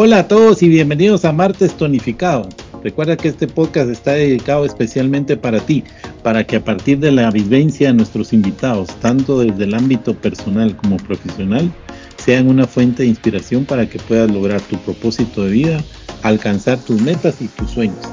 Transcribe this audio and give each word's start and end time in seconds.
Hola 0.00 0.20
a 0.20 0.28
todos 0.28 0.62
y 0.62 0.68
bienvenidos 0.68 1.24
a 1.24 1.32
Martes 1.32 1.76
Tonificado. 1.76 2.48
Recuerda 2.84 3.16
que 3.16 3.26
este 3.26 3.48
podcast 3.48 3.90
está 3.90 4.12
dedicado 4.12 4.64
especialmente 4.64 5.36
para 5.36 5.58
ti, 5.58 5.82
para 6.22 6.44
que 6.44 6.54
a 6.54 6.64
partir 6.64 7.00
de 7.00 7.10
la 7.10 7.32
vivencia 7.32 7.88
de 7.88 7.94
nuestros 7.94 8.32
invitados, 8.32 8.90
tanto 9.00 9.40
desde 9.40 9.64
el 9.64 9.74
ámbito 9.74 10.14
personal 10.14 10.76
como 10.76 10.98
profesional, 10.98 11.68
sean 12.16 12.46
una 12.46 12.64
fuente 12.64 13.02
de 13.02 13.08
inspiración 13.08 13.64
para 13.64 13.90
que 13.90 13.98
puedas 13.98 14.30
lograr 14.30 14.60
tu 14.60 14.76
propósito 14.82 15.42
de 15.42 15.50
vida, 15.50 15.84
alcanzar 16.22 16.78
tus 16.78 17.00
metas 17.00 17.42
y 17.42 17.48
tus 17.48 17.68
sueños. 17.68 18.06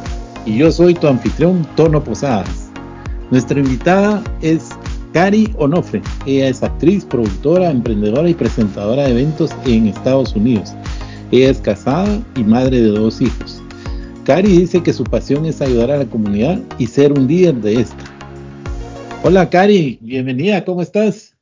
Y 0.43 0.57
yo 0.57 0.71
soy 0.71 0.95
tu 0.95 1.05
anfitrión, 1.05 1.67
Tono 1.75 2.03
Posadas. 2.03 2.71
Nuestra 3.29 3.59
invitada 3.59 4.23
es 4.41 4.69
Cari 5.13 5.53
Onofre. 5.59 6.01
Ella 6.25 6.47
es 6.47 6.63
actriz, 6.63 7.05
productora, 7.05 7.69
emprendedora 7.69 8.27
y 8.27 8.33
presentadora 8.33 9.03
de 9.03 9.11
eventos 9.11 9.51
en 9.67 9.85
Estados 9.85 10.35
Unidos. 10.35 10.73
Ella 11.35 11.49
es 11.49 11.59
casada 11.59 12.23
y 12.37 12.45
madre 12.45 12.79
de 12.79 12.87
dos 12.87 13.19
hijos. 13.19 13.61
Cari 14.23 14.57
dice 14.57 14.81
que 14.81 14.93
su 14.93 15.03
pasión 15.03 15.45
es 15.45 15.61
ayudar 15.61 15.91
a 15.91 15.97
la 15.97 16.05
comunidad 16.05 16.61
y 16.77 16.87
ser 16.87 17.11
un 17.11 17.27
líder 17.27 17.55
de 17.55 17.81
esta. 17.81 18.05
Hola 19.21 19.49
Cari, 19.49 19.99
bienvenida, 20.01 20.63
¿cómo 20.63 20.81
estás? 20.81 21.35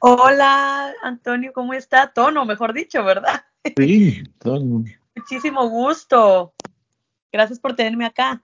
Hola 0.00 0.92
Antonio, 1.04 1.52
¿cómo 1.54 1.72
está? 1.72 2.12
Tono, 2.12 2.44
mejor 2.44 2.72
dicho, 2.72 3.04
¿verdad? 3.04 3.44
Sí, 3.76 4.24
Tono. 4.40 4.82
Muchísimo 5.14 5.68
gusto. 5.68 6.52
Gracias 7.30 7.60
por 7.60 7.76
tenerme 7.76 8.06
acá. 8.06 8.42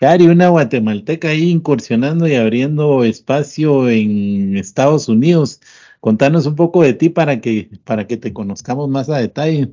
Cari, 0.00 0.26
una 0.26 0.48
guatemalteca 0.48 1.28
ahí 1.28 1.50
incursionando 1.50 2.26
y 2.26 2.34
abriendo 2.34 3.04
espacio 3.04 3.88
en 3.88 4.56
Estados 4.56 5.08
Unidos. 5.08 5.60
Contanos 6.00 6.46
un 6.46 6.56
poco 6.56 6.82
de 6.82 6.94
ti 6.94 7.10
para 7.10 7.40
que, 7.40 7.70
para 7.84 8.08
que 8.08 8.16
te 8.16 8.32
conozcamos 8.32 8.88
más 8.88 9.08
a 9.08 9.18
detalle. 9.18 9.72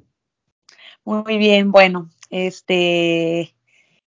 Muy 1.08 1.38
bien, 1.38 1.72
bueno, 1.72 2.10
este, 2.32 3.56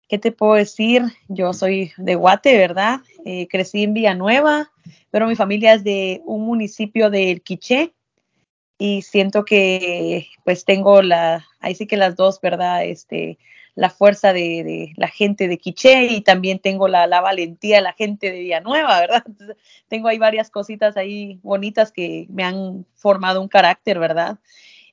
¿qué 0.07 0.19
te 0.19 0.33
puedo 0.33 0.53
decir? 0.53 1.03
Yo 1.29 1.55
soy 1.55 1.93
de 1.97 2.15
Guate, 2.15 2.59
¿verdad? 2.59 3.01
Eh, 3.25 3.49
crecí 3.49 3.85
en 3.85 3.95
Villanueva, 3.95 4.71
pero 5.11 5.27
mi 5.27 5.35
familia 5.35 5.73
es 5.73 5.83
de 5.83 6.21
un 6.27 6.45
municipio 6.45 7.09
del 7.09 7.41
Quiché 7.41 7.95
y 8.77 9.01
siento 9.01 9.47
que 9.47 10.27
pues 10.45 10.67
tengo 10.67 11.01
la, 11.01 11.47
ahí 11.61 11.75
sí 11.75 11.87
que 11.87 11.97
las 11.97 12.17
dos, 12.17 12.39
¿verdad? 12.43 12.85
Este, 12.85 13.39
la 13.75 13.89
fuerza 13.89 14.35
de, 14.35 14.93
la 14.99 15.09
gente 15.09 15.49
de 15.49 15.57
Quiché 15.57 16.05
y 16.05 16.21
también 16.21 16.59
tengo 16.59 16.87
la, 16.87 17.07
la, 17.07 17.23
valentía 17.23 17.77
de 17.77 17.83
la 17.83 17.95
gente 17.95 18.31
de 18.31 18.41
Villanueva, 18.41 19.01
¿verdad? 19.01 19.25
tengo 19.89 20.09
ahí 20.09 20.19
varias 20.19 20.51
cositas 20.51 20.99
ahí 20.99 21.41
bonitas 21.43 21.93
que 21.93 22.27
me 22.29 22.45
han 22.45 22.85
formado 22.95 23.41
un 23.41 23.49
carácter, 23.49 23.99
¿verdad? 23.99 24.39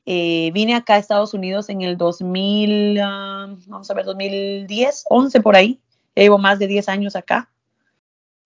Eh, 0.10 0.52
vine 0.54 0.74
acá 0.74 0.94
a 0.94 1.00
Estados 1.00 1.34
Unidos 1.34 1.68
en 1.68 1.82
el 1.82 1.98
2000, 1.98 2.98
ah, 3.02 3.54
vamos 3.68 3.92
a 3.92 3.94
ver, 3.94 4.06
2010, 4.06 5.04
11 5.10 5.42
por 5.42 5.58
ahí. 5.58 5.82
llevo 6.16 6.38
más 6.38 6.60
de 6.60 6.68
10 6.68 6.88
años 6.88 7.18
acá. 7.18 7.50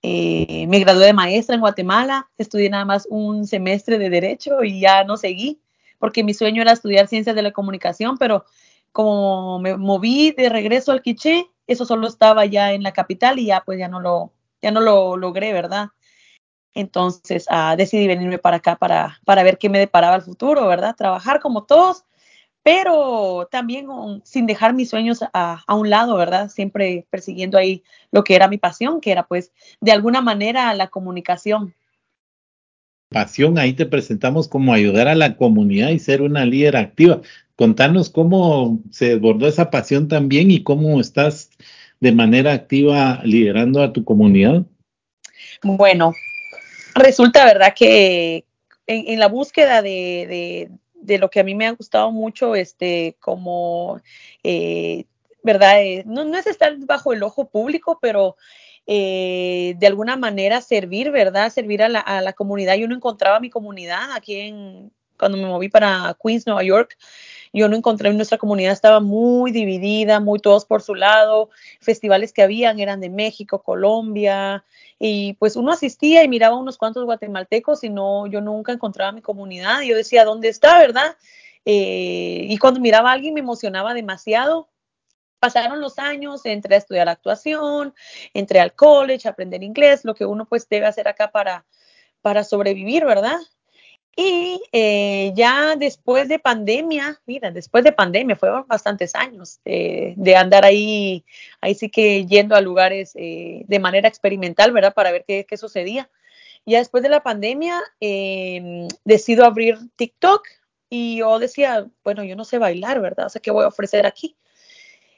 Eh, 0.01 0.65
me 0.67 0.79
gradué 0.79 1.05
de 1.05 1.13
maestra 1.13 1.53
en 1.53 1.61
Guatemala, 1.61 2.27
estudié 2.39 2.67
nada 2.71 2.85
más 2.85 3.07
un 3.11 3.45
semestre 3.45 3.99
de 3.99 4.09
derecho 4.09 4.63
y 4.63 4.79
ya 4.79 5.03
no 5.03 5.17
seguí, 5.17 5.61
porque 5.99 6.23
mi 6.23 6.33
sueño 6.33 6.63
era 6.63 6.71
estudiar 6.71 7.07
ciencias 7.07 7.35
de 7.35 7.43
la 7.43 7.51
comunicación, 7.51 8.17
pero 8.17 8.43
como 8.91 9.59
me 9.59 9.77
moví 9.77 10.31
de 10.31 10.49
regreso 10.49 10.91
al 10.91 11.03
Quiché, 11.03 11.45
eso 11.67 11.85
solo 11.85 12.07
estaba 12.07 12.43
ya 12.47 12.73
en 12.73 12.81
la 12.81 12.91
capital 12.91 13.37
y 13.37 13.45
ya 13.45 13.61
pues 13.63 13.77
ya 13.77 13.87
no 13.87 13.99
lo, 13.99 14.33
ya 14.63 14.71
no 14.71 14.81
lo 14.81 15.15
logré, 15.15 15.53
¿verdad? 15.53 15.89
Entonces 16.73 17.45
ah, 17.49 17.75
decidí 17.77 18.07
venirme 18.07 18.37
para 18.37 18.57
acá 18.57 18.75
para, 18.77 19.19
para 19.25 19.43
ver 19.43 19.57
qué 19.57 19.69
me 19.69 19.79
deparaba 19.79 20.15
el 20.15 20.21
futuro, 20.21 20.67
¿verdad? 20.67 20.95
Trabajar 20.95 21.39
como 21.39 21.63
todos, 21.63 22.05
pero 22.63 23.47
también 23.51 23.87
sin 24.23 24.45
dejar 24.45 24.73
mis 24.73 24.89
sueños 24.89 25.21
a, 25.33 25.63
a, 25.65 25.75
un 25.75 25.89
lado, 25.89 26.15
¿verdad? 26.15 26.49
Siempre 26.49 27.07
persiguiendo 27.09 27.57
ahí 27.57 27.83
lo 28.11 28.23
que 28.23 28.35
era 28.35 28.47
mi 28.47 28.57
pasión, 28.57 29.01
que 29.01 29.11
era 29.11 29.27
pues 29.27 29.51
de 29.81 29.91
alguna 29.91 30.21
manera 30.21 30.73
la 30.73 30.87
comunicación. 30.87 31.73
Pasión, 33.09 33.57
ahí 33.57 33.73
te 33.73 33.85
presentamos 33.85 34.47
como 34.47 34.73
ayudar 34.73 35.09
a 35.09 35.15
la 35.15 35.35
comunidad 35.35 35.89
y 35.89 35.99
ser 35.99 36.21
una 36.21 36.45
líder 36.45 36.77
activa. 36.77 37.21
Contanos 37.57 38.09
cómo 38.09 38.79
se 38.89 39.09
desbordó 39.09 39.47
esa 39.47 39.69
pasión 39.69 40.07
también 40.07 40.49
y 40.49 40.63
cómo 40.63 41.01
estás 41.01 41.51
de 41.99 42.13
manera 42.13 42.53
activa 42.53 43.21
liderando 43.25 43.83
a 43.83 43.91
tu 43.91 44.05
comunidad. 44.05 44.65
Bueno, 45.61 46.13
resulta, 46.95 47.45
¿verdad? 47.45 47.73
Que 47.75 48.45
en, 48.87 49.19
la 49.19 49.27
búsqueda 49.27 49.81
de, 49.81 50.69
lo 51.19 51.29
que 51.29 51.39
a 51.39 51.43
mí 51.43 51.55
me 51.55 51.67
ha 51.67 51.71
gustado 51.71 52.11
mucho, 52.11 52.55
este, 52.55 53.15
como, 53.19 54.01
eh, 54.43 55.05
¿verdad? 55.43 55.81
Eh, 55.81 56.03
no, 56.05 56.25
no, 56.25 56.37
es 56.37 56.47
estar 56.47 56.75
bajo 56.79 57.13
el 57.13 57.23
ojo 57.23 57.49
público, 57.49 57.99
pero 58.01 58.35
eh, 58.87 59.75
de 59.77 59.87
alguna 59.87 60.17
manera 60.17 60.61
servir, 60.61 61.11
¿verdad? 61.11 61.51
Servir 61.51 61.83
a 61.83 61.89
la, 61.89 61.99
a 61.99 62.21
la, 62.21 62.33
comunidad. 62.33 62.75
Yo 62.75 62.87
no 62.87 62.95
encontraba 62.95 63.39
mi 63.39 63.49
comunidad 63.49 64.11
aquí 64.13 64.39
en, 64.39 64.91
cuando 65.17 65.37
me 65.37 65.45
moví 65.45 65.69
para 65.69 66.17
Queens, 66.21 66.45
Nueva 66.47 66.63
York 66.63 66.97
yo 67.53 67.67
no 67.67 67.75
encontré, 67.75 68.13
nuestra 68.13 68.37
comunidad 68.37 68.71
estaba 68.71 68.99
muy 68.99 69.51
dividida, 69.51 70.19
muy 70.19 70.39
todos 70.39 70.65
por 70.65 70.81
su 70.81 70.95
lado, 70.95 71.49
festivales 71.81 72.31
que 72.31 72.41
habían 72.41 72.79
eran 72.79 73.01
de 73.01 73.09
México, 73.09 73.61
Colombia, 73.61 74.63
y 75.03 75.33
pues 75.33 75.55
uno 75.55 75.71
asistía 75.71 76.23
y 76.23 76.27
miraba 76.27 76.55
unos 76.55 76.77
cuantos 76.77 77.05
guatemaltecos 77.05 77.83
y 77.83 77.89
no, 77.89 78.27
yo 78.27 78.39
nunca 78.39 78.71
encontraba 78.71 79.11
mi 79.11 79.23
comunidad, 79.23 79.81
y 79.81 79.87
yo 79.87 79.95
decía, 79.95 80.23
¿dónde 80.23 80.47
está, 80.47 80.77
verdad? 80.77 81.17
Eh, 81.65 82.45
y 82.47 82.55
cuando 82.59 82.79
miraba 82.79 83.09
a 83.09 83.13
alguien 83.13 83.33
me 83.33 83.39
emocionaba 83.39 83.95
demasiado, 83.95 84.69
pasaron 85.39 85.81
los 85.81 85.97
años, 85.97 86.45
entré 86.45 86.75
a 86.75 86.77
estudiar 86.77 87.09
actuación, 87.09 87.95
entré 88.35 88.59
al 88.59 88.75
college, 88.75 89.27
a 89.27 89.31
aprender 89.31 89.63
inglés, 89.63 90.05
lo 90.05 90.13
que 90.13 90.23
uno 90.23 90.45
pues 90.45 90.69
debe 90.69 90.85
hacer 90.85 91.07
acá 91.07 91.31
para, 91.31 91.65
para 92.21 92.43
sobrevivir, 92.43 93.03
¿verdad? 93.03 93.39
Y 94.15 94.61
eh, 94.73 95.31
ya 95.35 95.75
después 95.77 96.27
de 96.27 96.37
pandemia, 96.37 97.21
mira, 97.25 97.49
después 97.49 97.83
de 97.83 97.93
pandemia, 97.93 98.35
fueron 98.35 98.65
bastantes 98.67 99.15
años 99.15 99.59
de 99.63 100.35
andar 100.35 100.65
ahí, 100.65 101.23
ahí 101.61 101.75
sí 101.75 101.89
que 101.89 102.25
yendo 102.25 102.55
a 102.55 102.61
lugares 102.61 103.13
eh, 103.15 103.63
de 103.67 103.79
manera 103.79 104.09
experimental, 104.09 104.73
¿verdad? 104.73 104.93
Para 104.93 105.11
ver 105.11 105.23
qué, 105.25 105.45
qué 105.45 105.57
sucedía. 105.57 106.09
Ya 106.65 106.79
después 106.79 107.01
de 107.03 107.09
la 107.09 107.23
pandemia, 107.23 107.81
eh, 107.99 108.87
decido 109.03 109.45
abrir 109.45 109.79
TikTok 109.95 110.45
y 110.89 111.17
yo 111.17 111.39
decía, 111.39 111.87
bueno, 112.03 112.23
yo 112.23 112.35
no 112.35 112.45
sé 112.45 112.57
bailar, 112.57 113.01
¿verdad? 113.01 113.27
O 113.27 113.29
sea, 113.29 113.41
¿qué 113.41 113.49
voy 113.49 113.63
a 113.63 113.69
ofrecer 113.69 114.05
aquí? 114.05 114.35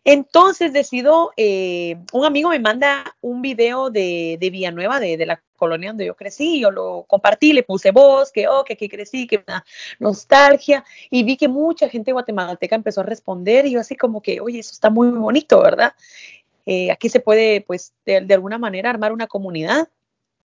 Entonces 0.06 0.74
decido, 0.74 1.32
eh, 1.38 1.98
un 2.12 2.26
amigo 2.26 2.50
me 2.50 2.60
manda 2.60 3.16
un 3.22 3.42
video 3.42 3.90
de, 3.90 4.38
de 4.40 4.50
Villanueva, 4.50 5.00
de, 5.00 5.18
de, 5.18 5.26
la 5.26 5.42
colonia 5.64 5.92
donde 5.92 6.06
yo 6.08 6.16
crecí, 6.16 6.60
yo 6.60 6.72
lo 6.72 7.06
compartí, 7.08 7.54
le 7.54 7.64
puse 7.64 7.92
voz, 7.92 8.34
que, 8.34 8.50
oh, 8.50 8.66
que 8.66 8.74
aquí 8.74 8.90
crecí, 8.90 9.26
que 9.28 9.44
una 9.48 9.64
nostalgia, 10.00 10.84
y 11.10 11.24
vi 11.24 11.38
que 11.38 11.48
mucha 11.48 11.88
gente 11.88 12.12
guatemalteca 12.12 12.76
empezó 12.76 13.00
a 13.00 13.06
responder, 13.06 13.66
y 13.66 13.72
yo 13.72 13.80
así 13.80 13.96
como 13.96 14.22
que, 14.22 14.42
oye, 14.42 14.60
eso 14.60 14.74
está 14.74 14.90
muy, 14.90 15.08
bonito, 15.08 15.62
¿verdad? 15.62 15.94
Eh, 16.66 16.92
aquí 16.92 17.08
se 17.08 17.22
puede, 17.22 17.62
pues, 17.62 17.94
de, 18.06 18.20
de, 18.22 18.34
alguna 18.34 18.58
manera 18.58 18.90
armar 18.90 19.14
una 19.14 19.28
comunidad. 19.28 19.88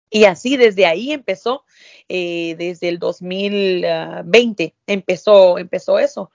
Y 0.09 0.25
así 0.25 0.57
desde 0.57 0.85
ahí 0.85 1.11
empezó, 1.11 1.65
eh, 2.09 2.55
desde 2.57 2.89
el 2.89 2.99
2020 2.99 4.73
empezó, 4.87 5.57
empezó 5.57 5.99
eso. 5.99 6.31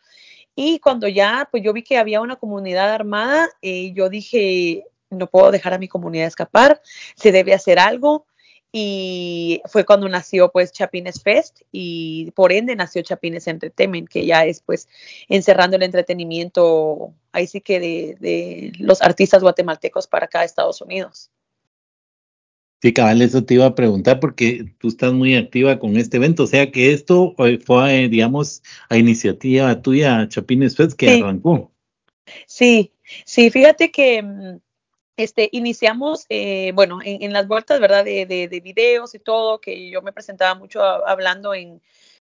Y 0.54 0.78
cuando 0.80 1.08
ya, 1.08 1.48
pues 1.50 1.62
yo 1.62 1.72
vi 1.72 1.82
que 1.82 1.96
había 1.98 2.20
una 2.20 2.36
comunidad 2.36 2.92
armada, 2.92 3.48
eh, 3.62 3.92
yo 3.94 4.08
dije, 4.08 4.84
no 5.10 5.26
puedo 5.26 5.50
dejar 5.50 5.74
a 5.74 5.78
mi 5.78 5.88
comunidad 5.88 6.26
escapar, 6.26 6.80
se 7.16 7.32
debe 7.32 7.54
hacer 7.54 7.78
algo. 7.78 8.26
Y 8.72 9.62
fue 9.66 9.84
cuando 9.84 10.08
nació 10.08 10.50
pues 10.52 10.70
Chapines 10.72 11.22
Fest 11.22 11.62
y 11.72 12.30
por 12.32 12.52
ende 12.52 12.76
nació 12.76 13.02
Chapines 13.02 13.48
Entertainment, 13.48 14.08
que 14.08 14.24
ya 14.24 14.44
es 14.44 14.60
pues 14.60 14.88
encerrando 15.28 15.76
el 15.76 15.82
entretenimiento, 15.82 17.12
ahí 17.32 17.46
sí 17.46 17.60
que 17.60 17.80
de, 17.80 18.16
de 18.20 18.72
los 18.78 19.02
artistas 19.02 19.42
guatemaltecos 19.42 20.06
para 20.06 20.26
acá 20.26 20.44
Estados 20.44 20.80
Unidos. 20.80 21.30
Sí, 22.82 22.94
cabal, 22.94 23.20
eso 23.20 23.44
te 23.44 23.54
iba 23.54 23.66
a 23.66 23.74
preguntar 23.74 24.20
porque 24.20 24.72
tú 24.78 24.88
estás 24.88 25.12
muy 25.12 25.36
activa 25.36 25.78
con 25.78 25.98
este 25.98 26.16
evento, 26.16 26.44
o 26.44 26.46
sea 26.46 26.70
que 26.70 26.92
esto 26.92 27.34
fue, 27.66 28.08
digamos, 28.08 28.62
a 28.88 28.96
iniciativa 28.96 29.82
tuya, 29.82 30.26
Chapines 30.28 30.76
Fest, 30.76 30.94
que 30.96 31.08
sí. 31.08 31.20
arrancó. 31.20 31.70
Sí, 32.46 32.92
sí, 33.26 33.50
fíjate 33.50 33.90
que 33.90 34.22
mm, 34.22 34.60
este, 35.22 35.48
iniciamos, 35.52 36.26
eh, 36.28 36.72
bueno, 36.74 36.98
en, 37.04 37.32
las 37.32 37.46
vueltas, 37.48 37.80
¿verdad? 37.80 38.04
De, 38.04 38.26
de, 38.26 38.48
de, 38.48 38.60
videos 38.60 39.14
y 39.14 39.18
todo, 39.18 39.60
que 39.60 39.90
yo 39.90 40.02
me 40.02 40.12
presentaba 40.12 40.54
mucho 40.54 40.82
hablando 40.82 41.54
en, 41.54 41.80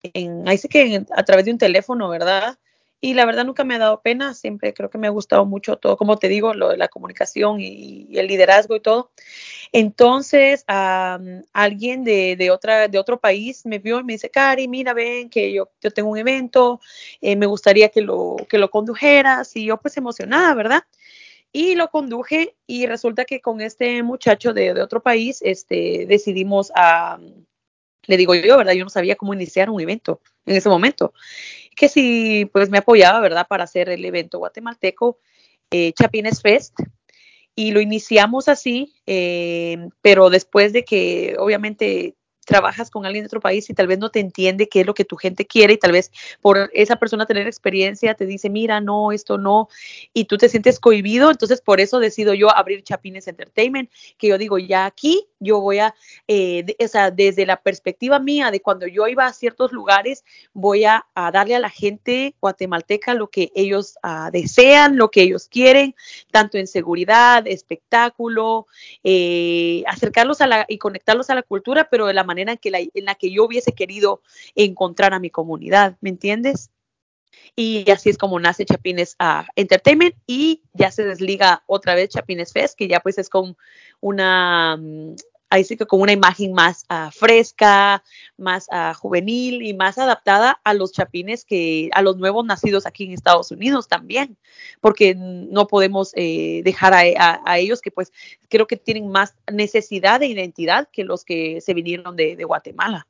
en, 0.03 0.49
ahí 0.49 0.59
sí 0.59 0.69
que 0.69 1.05
a 1.15 1.25
través 1.25 1.45
de 1.45 1.53
un 1.53 1.59
teléfono, 1.59 2.09
¿verdad? 2.09 2.59
y 3.03 3.15
la 3.15 3.25
verdad 3.25 3.47
nunca 3.47 3.65
me 3.65 3.75
ha 3.75 3.79
dado 3.79 4.03
pena, 4.03 4.35
siempre 4.35 4.75
creo 4.75 4.91
que 4.91 4.99
me 4.99 5.07
ha 5.07 5.11
gustado 5.11 5.47
mucho 5.47 5.77
todo, 5.79 5.97
como 5.97 6.19
te 6.19 6.29
digo, 6.29 6.53
lo 6.53 6.69
de 6.69 6.77
la 6.77 6.89
comunicación 6.89 7.59
y, 7.61 8.07
y 8.11 8.19
el 8.19 8.27
liderazgo 8.27 8.77
y 8.77 8.81
todo. 8.81 9.11
Entonces, 9.73 10.65
alguien 10.67 12.05
de, 12.05 12.51
otra, 12.51 12.89
otro 12.99 13.21
país 13.21 13.65
me 13.65 13.79
vio 13.79 14.01
y 14.01 14.05
me 14.05 14.15
dice, 14.15 14.31
Cari, 14.31 14.69
mira, 14.69 14.93
ven 14.95 15.31
que 15.31 15.53
yo, 15.53 15.71
yo 15.81 15.91
tengo 15.93 16.11
un 16.11 16.19
evento, 16.19 16.81
eh, 17.21 17.37
me 17.37 17.47
gustaría 17.47 17.89
que 17.89 18.03
lo, 18.03 18.37
que 18.49 18.59
lo 18.59 18.71
condujeras. 18.71 19.57
Y 19.57 19.65
yo 19.67 19.79
pues 19.79 19.97
emocionada, 19.97 20.55
¿verdad? 20.55 20.85
Y 21.53 21.75
lo 21.75 21.91
conduje 21.91 22.57
y 22.67 22.87
resulta 22.87 23.25
que 23.25 23.41
con 23.41 23.61
este 23.61 24.03
muchacho 24.03 24.53
de, 24.53 24.73
otro 24.81 25.03
país, 25.03 25.41
este, 25.43 26.07
decidimos 26.07 26.71
a, 26.77 27.19
le 28.07 28.17
digo 28.17 28.35
yo, 28.35 28.57
¿verdad? 28.57 28.75
Yo 28.75 28.85
no 28.85 28.91
sabía 28.91 29.17
cómo 29.17 29.35
iniciar 29.35 29.71
un 29.71 29.81
evento 29.81 30.21
en 30.47 30.57
ese 30.57 30.69
momento. 30.69 31.13
Que 31.75 31.89
si 31.89 32.49
pues 32.53 32.71
me 32.71 32.79
apoyaba, 32.79 33.21
¿verdad? 33.21 33.47
Para 33.49 33.65
hacer 33.65 33.89
el 33.89 34.05
evento 34.05 34.39
guatemalteco 34.39 35.19
eh, 35.71 35.93
Chapines 35.93 36.43
Fest 36.43 36.77
y 37.55 37.73
lo 37.73 37.81
iniciamos 37.81 38.49
así, 38.49 38.95
eh, 39.07 39.89
pero 40.03 40.31
después 40.31 40.73
de 40.73 40.85
que 40.85 41.37
obviamente 41.39 42.17
trabajas 42.51 42.91
con 42.91 43.07
alguien 43.07 43.23
de 43.23 43.27
otro 43.27 43.41
país 43.41 43.71
y 43.71 43.75
tal 43.75 43.87
vez 43.87 43.99
no 43.99 44.11
te 44.11 44.19
entiende 44.19 44.69
qué 44.69 44.81
es 44.81 44.87
lo 44.87 44.93
que 44.93 45.05
tu 45.05 45.17
gente 45.17 45.47
quiere 45.47 45.75
y 45.75 45.79
tal 45.79 45.93
vez 45.93 46.11
por 46.41 46.69
esa 46.75 46.97
persona 46.97 47.25
tener 47.25 47.47
experiencia 47.47 48.15
te 48.15 48.27
dice, 48.27 48.51
mira, 48.51 48.81
no, 48.81 49.13
esto 49.13 49.39
no, 49.39 49.69
y 50.13 50.25
tú 50.25 50.37
te 50.37 50.49
sientes 50.49 50.81
cohibido, 50.81 51.31
entonces 51.31 51.61
por 51.61 51.81
eso 51.81 52.01
decido 52.01 52.35
yo 52.35 52.51
abrir 52.51 52.83
Chapines 52.83 53.29
Entertainment, 53.29 53.89
que 54.19 54.27
yo 54.27 54.37
digo, 54.37 54.59
ya 54.59 54.85
aquí 54.85 55.30
yo 55.41 55.61
voy 55.61 55.79
a, 55.79 55.95
eh, 56.29 56.65
o 56.79 56.89
sea, 56.89 57.11
desde 57.11 57.47
la 57.47 57.61
perspectiva 57.61 58.19
mía 58.19 58.51
de 58.51 58.61
cuando 58.61 58.87
yo 58.87 59.09
iba 59.09 59.27
a 59.27 59.33
ciertos 59.33 59.73
lugares, 59.73 60.25
voy 60.53 60.85
a, 60.85 61.07
darle 61.15 61.57
a 61.57 61.59
la 61.59 61.71
gente 61.71 62.35
guatemalteca 62.41 63.15
lo 63.15 63.29
que 63.29 63.51
ellos 63.55 63.99
ah, 64.03 64.31
desean, 64.33 64.97
lo 64.97 65.11
que 65.11 65.23
ellos 65.23 65.49
quieren, 65.49 65.95
tanto 66.31 66.59
en 66.59 66.67
seguridad, 66.67 67.47
espectáculo, 67.47 68.67
eh, 69.03 69.83
acercarlos 69.87 70.41
a 70.41 70.47
la 70.47 70.67
y 70.69 70.79
conectarlos 70.79 71.31
a 71.31 71.35
la 71.35 71.43
cultura, 71.43 71.89
pero 71.91 72.07
de 72.07 72.15
la 72.15 72.25
manera 72.25 72.53
en, 72.53 72.59
que 72.59 72.71
la, 72.71 72.79
en 72.81 73.05
la 73.05 73.15
que 73.15 73.31
yo 73.31 73.45
hubiese 73.45 73.73
querido 73.73 74.23
encontrar 74.55 75.15
a 75.15 75.19
mi 75.19 75.31
comunidad, 75.31 75.97
¿me 76.01 76.11
entiendes? 76.11 76.71
Y 77.57 77.91
así 77.91 78.11
es 78.11 78.19
como 78.19 78.39
nace 78.39 78.65
Chapines 78.65 79.17
uh, 79.21 79.45
Entertainment 79.57 80.15
y 80.27 80.63
ya 80.73 80.91
se 80.91 81.05
desliga 81.05 81.63
otra 81.67 81.95
vez 81.95 82.11
Chapines 82.11 82.53
Fest, 82.53 82.77
que 82.77 82.89
ya 82.89 83.01
pues 83.01 83.19
es 83.19 83.29
con 83.29 83.57
una, 84.01 84.77
mm, 84.77 85.17
ahí 85.51 85.65
sí 85.65 85.77
que 85.77 85.87
con 85.87 86.01
una 86.01 86.13
imagen 86.13 86.53
más 86.53 86.87
uh, 86.91 87.11
fresca, 87.11 88.03
más 88.37 88.67
uh, 88.69 88.95
juvenil 88.95 89.63
y 89.63 89.75
más 89.75 89.99
adaptada 89.99 90.61
a 90.65 90.75
los 90.75 90.93
chapines 90.93 91.45
que, 91.45 91.91
a 91.93 92.03
los 92.03 92.17
nuevos 92.17 92.47
nacidos 92.47 92.87
aquí 92.87 93.05
en 93.05 93.13
Estados 93.13 93.51
Unidos 93.51 93.89
también, 93.89 94.39
porque 94.81 95.15
no 95.17 95.67
podemos 95.67 96.13
eh, 96.15 96.63
dejar 96.65 96.95
a, 96.95 97.59
ellos 97.59 97.81
que 97.81 97.91
pues 97.91 98.13
creo 98.49 98.67
que 98.67 98.77
tienen 98.77 99.11
más 99.11 99.35
necesidad 99.53 100.21
de 100.21 100.29
identidad 100.29 100.89
que 100.93 101.05
los 101.05 101.25
que 101.25 101.61
se 101.61 101.75
vinieron 101.75 102.17
de 102.17 102.45
Guatemala. 102.45 103.07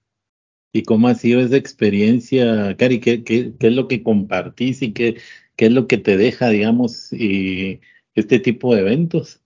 ¿Y 0.72 0.82
cómo 0.84 1.08
ha 1.08 1.14
sido 1.14 1.40
esa 1.40 1.56
experiencia, 1.56 2.76
Cari? 2.76 3.00
¿Qué, 3.00 3.22
es 3.58 3.72
lo 3.72 3.88
que 3.88 4.02
compartís 4.02 4.82
y 4.82 4.93
qué, 4.93 5.20
qué, 5.56 5.67
es 5.67 5.72
lo 5.72 5.87
que 5.87 5.99
te 5.99 6.17
deja, 6.17 6.49
digamos, 6.49 7.12
este 7.12 8.38
tipo 8.38 8.75
de 8.75 8.82
eventos? 8.82 9.40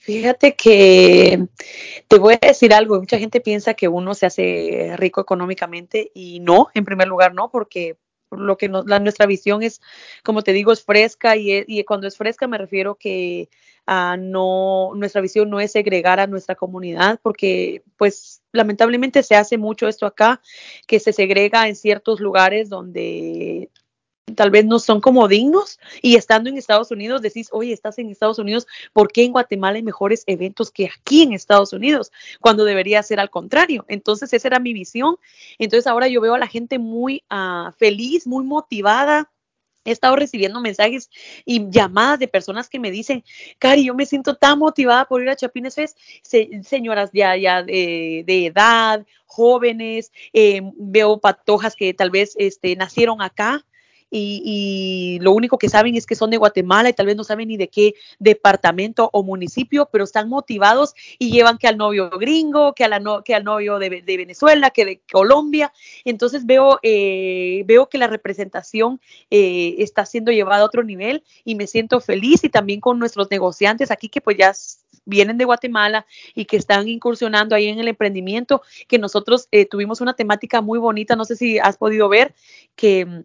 Fíjate 0.00 0.54
que 0.54 1.48
te 2.08 2.18
voy 2.18 2.34
a 2.40 2.46
decir 2.46 2.72
algo, 2.72 2.98
mucha 2.98 3.18
gente 3.18 3.40
piensa 3.40 3.74
que 3.74 3.88
uno 3.88 4.14
se 4.14 4.26
hace 4.26 4.94
rico 4.96 5.20
económicamente 5.20 6.10
y 6.14 6.40
no, 6.40 6.68
en 6.74 6.84
primer 6.84 7.08
lugar 7.08 7.34
no, 7.34 7.50
porque 7.50 7.96
lo 8.30 8.56
que 8.56 8.68
la, 8.68 9.00
nuestra 9.00 9.26
visión 9.26 9.62
es, 9.62 9.80
como 10.24 10.42
te 10.42 10.52
digo, 10.52 10.72
es 10.72 10.82
fresca 10.82 11.36
y, 11.36 11.64
y 11.66 11.84
cuando 11.84 12.06
es 12.06 12.16
fresca 12.16 12.46
me 12.46 12.58
refiero 12.58 12.94
que 12.94 13.48
uh, 13.88 14.16
no, 14.18 14.92
nuestra 14.94 15.20
visión 15.20 15.50
no 15.50 15.60
es 15.60 15.72
segregar 15.72 16.20
a 16.20 16.26
nuestra 16.26 16.54
comunidad 16.54 17.18
porque 17.22 17.82
pues 17.96 18.42
lamentablemente 18.52 19.22
se 19.22 19.34
hace 19.34 19.58
mucho 19.58 19.88
esto 19.88 20.06
acá, 20.06 20.40
que 20.86 21.00
se 21.00 21.12
segrega 21.12 21.68
en 21.68 21.76
ciertos 21.76 22.20
lugares 22.20 22.68
donde 22.68 23.70
tal 24.34 24.50
vez 24.50 24.64
no 24.66 24.78
son 24.78 25.00
como 25.00 25.28
dignos 25.28 25.78
y 26.02 26.16
estando 26.16 26.50
en 26.50 26.58
Estados 26.58 26.90
Unidos 26.90 27.22
decís, 27.22 27.48
oye, 27.52 27.72
estás 27.72 27.98
en 27.98 28.10
Estados 28.10 28.38
Unidos, 28.38 28.66
¿por 28.92 29.10
qué 29.10 29.24
en 29.24 29.32
Guatemala 29.32 29.76
hay 29.76 29.82
mejores 29.82 30.24
eventos 30.26 30.70
que 30.70 30.86
aquí 30.86 31.22
en 31.22 31.32
Estados 31.32 31.72
Unidos? 31.72 32.12
Cuando 32.40 32.64
debería 32.64 33.02
ser 33.02 33.20
al 33.20 33.30
contrario. 33.30 33.84
Entonces 33.88 34.32
esa 34.32 34.48
era 34.48 34.58
mi 34.58 34.72
visión. 34.72 35.16
Entonces 35.58 35.86
ahora 35.86 36.08
yo 36.08 36.20
veo 36.20 36.34
a 36.34 36.38
la 36.38 36.46
gente 36.46 36.78
muy 36.78 37.24
uh, 37.30 37.72
feliz, 37.72 38.26
muy 38.26 38.44
motivada. 38.44 39.30
He 39.88 39.92
estado 39.92 40.16
recibiendo 40.16 40.60
mensajes 40.60 41.10
y 41.44 41.68
llamadas 41.70 42.18
de 42.18 42.28
personas 42.28 42.68
que 42.68 42.78
me 42.78 42.90
dicen, 42.90 43.24
Cari, 43.58 43.84
yo 43.84 43.94
me 43.94 44.06
siento 44.06 44.34
tan 44.34 44.58
motivada 44.58 45.06
por 45.06 45.22
ir 45.22 45.30
a 45.30 45.36
Chapines 45.36 45.74
Fest. 45.74 45.98
Se, 46.22 46.62
señoras 46.62 47.10
ya, 47.12 47.36
ya 47.36 47.62
de, 47.62 48.24
edad, 48.26 49.06
jóvenes, 49.26 50.12
eh, 50.32 50.60
veo 50.76 51.18
patojas 51.18 51.74
que 51.74 51.94
tal 51.94 52.10
vez 52.10 52.34
este, 52.38 52.76
nacieron 52.76 53.22
acá 53.22 53.64
y, 54.10 55.18
lo 55.20 55.32
único 55.32 55.58
que 55.58 55.68
saben 55.68 55.96
es 55.96 56.06
que 56.06 56.14
son 56.14 56.30
de 56.30 56.36
Guatemala 56.36 56.88
y 56.88 56.92
tal 56.92 57.06
vez 57.06 57.16
no 57.16 57.24
saben 57.24 57.48
ni 57.48 57.56
de 57.56 57.68
qué 57.68 57.94
departamento 58.18 59.10
o 59.12 59.22
municipio, 59.22 59.88
pero 59.90 60.04
están 60.04 60.28
motivados 60.28 60.94
y 61.18 61.30
llevan 61.30 61.58
que 61.58 61.68
al 61.68 61.76
novio 61.76 62.10
gringo, 62.10 62.74
que, 62.74 62.84
a 62.84 62.88
la 62.88 63.00
no, 63.00 63.22
que 63.22 63.34
al 63.34 63.44
novio 63.44 63.78
de, 63.78 63.88
Venezuela, 63.88 64.70
que 64.70 64.84
de 64.84 65.00
Colombia. 65.10 65.72
Entonces 66.04 66.46
veo, 66.46 66.78
eh, 66.82 67.62
veo 67.66 67.88
que 67.88 67.98
la 67.98 68.06
representación 68.06 69.00
eh, 69.30 69.76
está 69.78 70.06
siendo 70.06 70.32
llevada 70.32 70.62
a 70.62 70.66
otro 70.66 70.84
nivel 70.84 71.24
y 71.44 71.54
me 71.54 71.66
siento 71.66 72.00
feliz 72.00 72.44
y 72.44 72.48
también 72.48 72.80
con 72.80 72.98
nuestros 72.98 73.30
negociantes 73.30 73.90
aquí 73.90 74.08
que 74.08 74.20
pues 74.20 74.36
ya 74.36 74.52
vienen 75.04 75.38
de 75.38 75.44
Guatemala 75.44 76.06
y 76.34 76.44
que 76.44 76.56
están 76.56 76.86
incursionando 76.86 77.56
ahí 77.56 77.66
en 77.68 77.78
el 77.78 77.88
emprendimiento, 77.88 78.62
que 78.86 78.98
nosotros 78.98 79.48
eh, 79.50 79.64
tuvimos 79.64 80.00
una 80.00 80.14
temática 80.14 80.60
muy 80.60 80.78
bonita, 80.78 81.16
no 81.16 81.24
sé 81.24 81.34
si 81.34 81.58
has 81.58 81.78
podido 81.78 82.08
ver, 82.08 82.34
que 82.76 83.24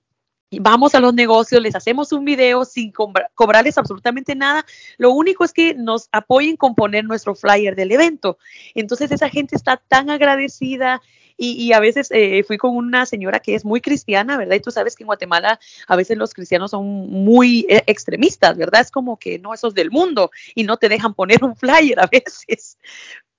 vamos 0.59 0.95
a 0.95 0.99
los 0.99 1.13
negocios, 1.13 1.61
les 1.61 1.75
hacemos 1.75 2.11
un 2.11 2.25
video 2.25 2.65
sin 2.65 2.91
cobrarles 2.91 3.77
absolutamente 3.77 4.35
nada. 4.35 4.65
Lo 4.97 5.11
único 5.11 5.43
es 5.43 5.53
que 5.53 5.73
nos 5.73 6.09
apoyen 6.11 6.57
con 6.57 6.75
poner 6.75 7.05
nuestro 7.05 7.35
flyer 7.35 7.75
del 7.75 7.91
evento. 7.91 8.37
Entonces 8.75 9.11
esa 9.11 9.29
gente 9.29 9.55
está 9.55 9.77
tan 9.77 10.09
agradecida 10.09 11.01
y, 11.35 11.73
a 11.73 11.79
veces 11.79 12.09
eh, 12.11 12.43
fui 12.43 12.57
con 12.57 12.75
una 12.75 13.05
señora 13.05 13.39
que 13.39 13.55
es 13.55 13.65
muy 13.65 13.81
cristiana, 13.81 14.37
¿verdad? 14.37 14.55
Y 14.55 14.59
tú 14.59 14.71
sabes 14.71 14.95
que 14.95 15.03
en 15.03 15.07
Guatemala 15.07 15.59
a 15.87 15.95
veces 15.95 16.17
los 16.17 16.33
cristianos 16.33 16.71
son 16.71 16.85
muy 16.85 17.65
eh, 17.69 17.83
extremistas, 17.87 18.55
¿verdad? 18.57 18.81
Es 18.81 18.91
como 18.91 19.17
que 19.17 19.39
no, 19.39 19.53
esos 19.53 19.73
del 19.73 19.91
mundo 19.91 20.31
y 20.55 20.63
no 20.63 20.77
te 20.77 20.89
dejan 20.89 21.13
poner 21.13 21.43
un 21.43 21.55
flyer 21.57 21.99
a 21.99 22.07
veces. 22.07 22.77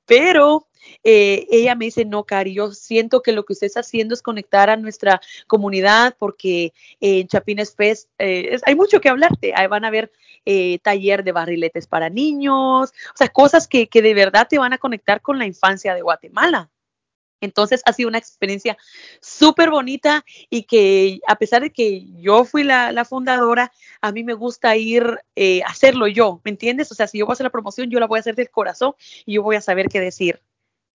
Pero 0.06 0.66
eh, 1.02 1.46
ella 1.50 1.75
me 1.75 1.87
dice, 1.87 2.04
no, 2.04 2.25
Cari, 2.25 2.54
yo 2.54 2.73
siento 2.73 3.23
que 3.23 3.32
lo 3.32 3.44
que 3.44 3.54
usted 3.54 3.66
está 3.66 3.80
haciendo 3.80 4.14
es 4.14 4.23
conectar 4.23 4.70
a 4.70 4.76
nuestra 4.76 5.20
comunidad 5.46 6.16
porque 6.18 6.73
en 7.00 7.26
Chapines 7.28 7.75
Fest 7.75 8.11
eh, 8.18 8.58
hay 8.64 8.75
mucho 8.75 9.00
que 9.00 9.08
hablarte. 9.08 9.52
Ahí 9.54 9.66
van 9.66 9.84
a 9.84 9.90
ver 9.90 10.12
eh, 10.44 10.78
taller 10.80 11.25
de 11.25 11.32
barriletes 11.32 11.87
para 11.87 12.11
niños, 12.11 12.90
o 12.90 13.16
sea, 13.16 13.28
cosas 13.28 13.66
que, 13.66 13.88
que 13.88 14.02
de 14.02 14.14
verdad 14.14 14.46
te 14.49 14.58
van 14.58 14.73
a 14.73 14.78
conectar 14.78 15.23
con 15.23 15.38
la 15.38 15.46
infancia 15.46 15.94
de 15.94 16.02
Guatemala. 16.02 16.70
Entonces 17.41 17.83
ha 17.85 17.93
sido 17.93 18.09
una 18.09 18.19
experiencia 18.19 18.76
súper 19.21 19.71
bonita 19.71 20.25
y 20.50 20.64
que 20.64 21.21
a 21.26 21.37
pesar 21.37 21.62
de 21.62 21.71
que 21.71 22.07
yo 22.21 22.45
fui 22.45 22.64
la, 22.64 23.05
fundadora, 23.05 23.73
a 24.00 24.12
mí 24.12 24.25
me 24.25 24.35
gusta 24.35 24.76
ir 24.76 25.05
a 25.05 25.69
hacerlo 25.69 26.07
yo, 26.07 26.41
¿me 26.45 26.50
entiendes? 26.50 26.91
O 26.91 26.95
sea, 26.95 27.07
si 27.07 27.19
yo 27.19 27.26
voy 27.26 27.33
a 27.33 27.35
hacer 27.35 27.45
la 27.45 27.50
promoción, 27.50 27.91
yo 27.91 28.00
la 28.00 28.07
voy 28.07 28.19
a 28.19 28.21
hacer 28.21 28.35
del 28.35 28.50
corazón 28.50 28.95
y 29.26 29.35
yo 29.35 29.43
voy 29.43 29.57
a 29.57 29.61
saber 29.61 29.88
qué 29.88 30.00
decir 30.00 30.41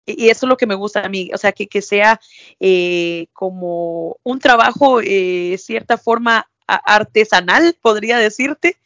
y 0.08 0.30
eso 0.30 0.46
es 0.46 0.50
lo 0.50 0.58
que 0.58 0.66
me 0.66 0.76
gusta 0.76 1.02
a 1.02 1.10
mí, 1.10 1.30
o 1.34 1.38
sea, 1.38 1.52
que, 1.52 1.68
que 1.68 1.82
sea 1.82 2.20
eh, 2.60 3.28
como 3.34 4.18
un 4.24 4.40
trabajo, 4.40 5.02
eh, 5.02 5.58
cierta 5.60 5.98
forma 5.98 6.50
artesanal, 6.66 7.78
podría 7.82 8.18
decirte, 8.18 8.78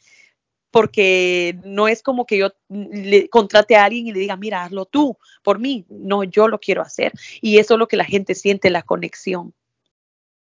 porque 0.72 1.56
no 1.64 1.86
es 1.86 2.02
como 2.02 2.26
que 2.26 2.38
yo 2.38 2.48
le 2.68 3.28
contrate 3.28 3.76
a 3.76 3.84
alguien 3.84 4.08
y 4.08 4.12
le 4.12 4.20
diga, 4.20 4.36
mira, 4.36 4.64
hazlo 4.64 4.86
tú 4.86 5.16
por 5.44 5.60
mí, 5.60 5.84
no, 5.88 6.24
yo 6.24 6.48
lo 6.48 6.58
quiero 6.58 6.82
hacer. 6.82 7.12
Y 7.40 7.58
eso 7.58 7.74
es 7.74 7.78
lo 7.78 7.86
que 7.86 7.96
la 7.96 8.04
gente 8.04 8.34
siente, 8.34 8.70
la 8.70 8.82
conexión. 8.82 9.54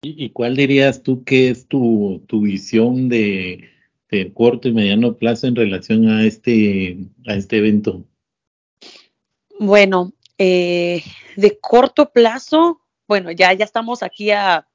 ¿Y, 0.02 0.30
cuál 0.32 0.56
dirías 0.56 1.02
tú 1.02 1.24
que 1.24 1.50
es 1.50 1.68
tu, 1.68 2.24
tu 2.28 2.42
visión 2.42 3.08
de, 3.10 3.70
de, 4.10 4.34
corto 4.34 4.68
y 4.68 4.74
mediano 4.74 5.16
plazo 5.16 5.48
en 5.48 5.56
relación 5.56 6.10
a 6.10 6.26
este, 6.26 6.98
a 7.28 7.36
este 7.36 7.58
evento? 7.58 8.04
Bueno, 9.60 10.14
eh, 10.38 11.02
de 11.36 11.60
corto 11.60 12.12
plazo, 12.12 12.82
bueno, 13.08 13.32
ya, 13.32 13.54
ya 13.54 13.66
estamos 13.66 14.04
aquí 14.04 14.32
a, 14.32 14.68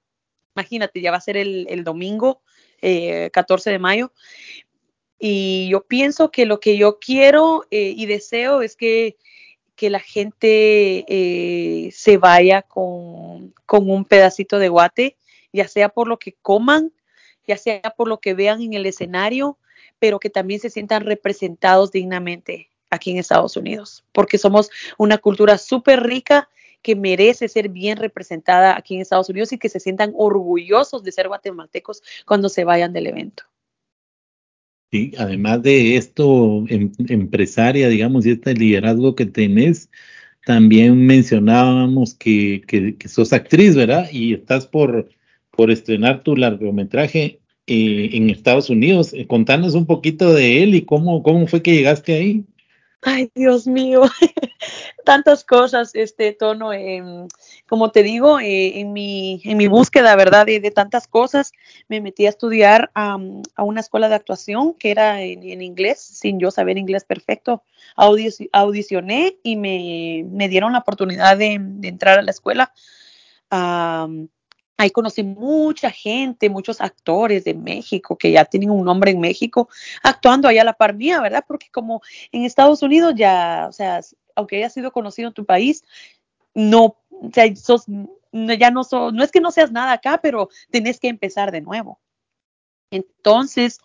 imagínate, 0.56 1.00
ya 1.00 1.10
va 1.10 1.18
a 1.18 1.20
ser 1.20 1.36
el, 1.36 1.84
domingo, 1.84 2.42
14 2.80 3.70
eh, 3.70 3.72
de 3.72 3.78
mayo. 3.78 4.12
Y 5.20 5.68
yo 5.68 5.82
pienso 5.84 6.30
que 6.30 6.46
lo 6.46 6.58
que 6.60 6.76
yo 6.76 6.98
quiero 6.98 7.66
eh, 7.70 7.92
y 7.94 8.06
deseo 8.06 8.62
es 8.62 8.74
que, 8.74 9.16
que 9.76 9.90
la 9.90 10.00
gente 10.00 11.04
se 11.92 12.16
vaya 12.16 12.62
con, 12.62 13.54
con, 13.66 13.90
un 13.90 14.04
pedacito 14.04 14.58
de 14.58 14.70
guate, 14.70 15.16
ya 15.52 15.68
sea 15.68 15.90
por 15.90 16.08
lo 16.08 16.18
que 16.18 16.34
coman, 16.40 16.92
ya 17.46 17.56
sea 17.56 17.82
por 17.96 18.08
lo 18.08 18.18
que 18.18 18.34
vean 18.34 18.62
en 18.62 18.72
el 18.74 18.86
escenario, 18.86 19.58
pero 19.98 20.18
que 20.18 20.30
también 20.30 20.60
se 20.60 20.70
sientan 20.70 21.04
representados 21.04 21.92
dignamente 21.92 22.70
aquí 22.90 23.12
en 23.12 23.18
Estados 23.18 23.56
Unidos, 23.56 24.04
porque 24.12 24.38
somos 24.38 24.70
una 24.98 25.18
cultura 25.18 25.58
súper 25.58 26.02
rica 26.02 26.48
que 26.82 26.96
merece 26.96 27.48
ser 27.48 27.68
bien 27.68 27.98
representada 27.98 28.76
aquí 28.76 28.94
en 28.94 29.02
Estados 29.02 29.28
Unidos 29.28 29.52
y 29.52 29.58
que 29.58 29.68
se 29.68 29.80
sientan 29.80 30.12
orgullosos 30.16 31.02
de 31.04 31.12
ser 31.12 31.28
guatemaltecos 31.28 32.02
cuando 32.26 32.48
se 32.48 32.64
vayan 32.64 32.92
del 32.92 33.06
evento. 33.06 33.44
Sí, 34.92 35.12
además 35.18 35.62
de 35.62 35.96
esto, 35.96 36.64
em, 36.68 36.90
empresaria, 37.08 37.88
digamos, 37.88 38.26
y 38.26 38.32
este 38.32 38.54
liderazgo 38.54 39.14
que 39.14 39.24
tenés, 39.26 39.88
también 40.44 41.06
mencionábamos 41.06 42.14
que, 42.14 42.62
que, 42.66 42.96
sos 43.08 43.32
actriz, 43.32 43.76
¿verdad? 43.76 44.08
Y 44.12 44.34
estás 44.34 44.66
por, 44.66 45.08
por 45.52 45.70
estrenar 45.70 46.22
tu 46.24 46.36
largometraje 46.36 47.40
eh, 47.66 48.10
en 48.14 48.30
Estados 48.30 48.70
Unidos. 48.70 49.12
Eh, 49.14 49.26
contanos 49.28 49.74
un 49.74 49.86
poquito 49.86 50.32
de 50.34 50.62
él 50.64 50.74
y 50.74 50.82
cómo, 50.84 51.22
cómo 51.22 51.46
fue 51.46 51.62
que 51.62 51.74
llegaste 51.74 52.14
ahí. 52.14 52.44
Ay, 53.02 53.30
Dios 53.34 53.66
mío, 53.66 54.02
tantas 55.06 55.42
cosas, 55.42 55.94
este 55.94 56.32
tono, 56.34 56.70
em, 56.74 57.28
como 57.66 57.90
te 57.92 58.02
digo, 58.02 58.38
eh, 58.40 58.78
en, 58.78 58.92
mi, 58.92 59.40
en 59.44 59.56
mi 59.56 59.68
búsqueda, 59.68 60.14
¿verdad? 60.16 60.44
De, 60.44 60.70
tantas 60.70 61.08
cosas, 61.08 61.52
me 61.88 62.02
metí 62.02 62.26
a 62.26 62.28
estudiar 62.28 62.90
a 62.94 63.16
una 63.56 63.80
escuela 63.80 64.10
de 64.10 64.16
actuación 64.16 64.74
que 64.74 64.90
era 64.90 65.22
en, 65.22 65.62
inglés, 65.62 65.98
sin 65.98 66.38
yo 66.38 66.50
saber 66.50 66.76
inglés 66.76 67.04
perfecto. 67.04 67.62
audicioné 67.96 69.38
y 69.42 69.56
me, 69.56 70.26
me, 70.30 70.50
dieron 70.50 70.72
la 70.74 70.80
oportunidad 70.80 71.38
de, 71.38 71.54
entrar 71.82 72.18
a 72.18 72.22
la 72.22 72.30
escuela. 72.32 72.74
Ahí 74.80 74.90
conocí 74.90 75.22
mucha 75.22 75.90
gente, 75.90 76.48
muchos 76.48 76.80
actores 76.80 77.44
de 77.44 77.52
México 77.52 78.16
que 78.16 78.32
ya 78.32 78.46
tienen 78.46 78.70
un 78.70 78.82
nombre 78.82 79.10
en 79.10 79.20
México, 79.20 79.68
actuando 80.02 80.48
allá 80.48 80.62
a 80.62 80.64
la 80.64 80.72
par 80.72 80.94
mía, 80.94 81.20
¿verdad? 81.20 81.44
Porque 81.46 81.66
como 81.70 82.00
en 82.32 82.46
Estados 82.46 82.82
Unidos 82.82 83.12
ya, 83.14 83.66
o 83.68 83.72
sea, 83.72 84.00
aunque 84.34 84.56
haya 84.56 84.70
sido 84.70 84.90
conocido 84.90 85.28
en 85.28 85.34
tu 85.34 85.44
país, 85.44 85.84
no, 86.54 86.96
o 87.10 87.30
sea, 87.30 87.44
ya 87.46 88.70
no 88.70 89.22
es 89.22 89.30
que 89.30 89.40
no 89.42 89.50
seas 89.50 89.70
nada 89.70 89.92
acá, 89.92 90.18
pero 90.22 90.48
tenés 90.70 90.98
que 90.98 91.08
empezar 91.08 91.52
de 91.52 91.60
nuevo. 91.60 92.00
Entonces, 92.90 93.80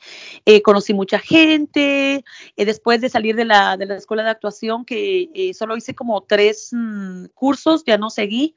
eh, 0.45 0.61
conocí 0.61 0.93
mucha 0.93 1.19
gente. 1.19 2.23
Eh, 2.55 2.65
después 2.65 3.01
de 3.01 3.09
salir 3.09 3.35
de 3.35 3.43
la, 3.43 3.75
de 3.75 3.85
la, 3.85 3.97
escuela 3.97 4.23
de 4.23 4.29
actuación, 4.29 4.85
que 4.85 5.29
eh, 5.35 5.53
solo 5.53 5.75
hice 5.75 5.93
como 5.93 6.21
tres 6.21 6.69
mm, 6.71 7.25
cursos, 7.33 7.83
ya 7.85 7.97
no 7.97 8.09
seguí. 8.09 8.55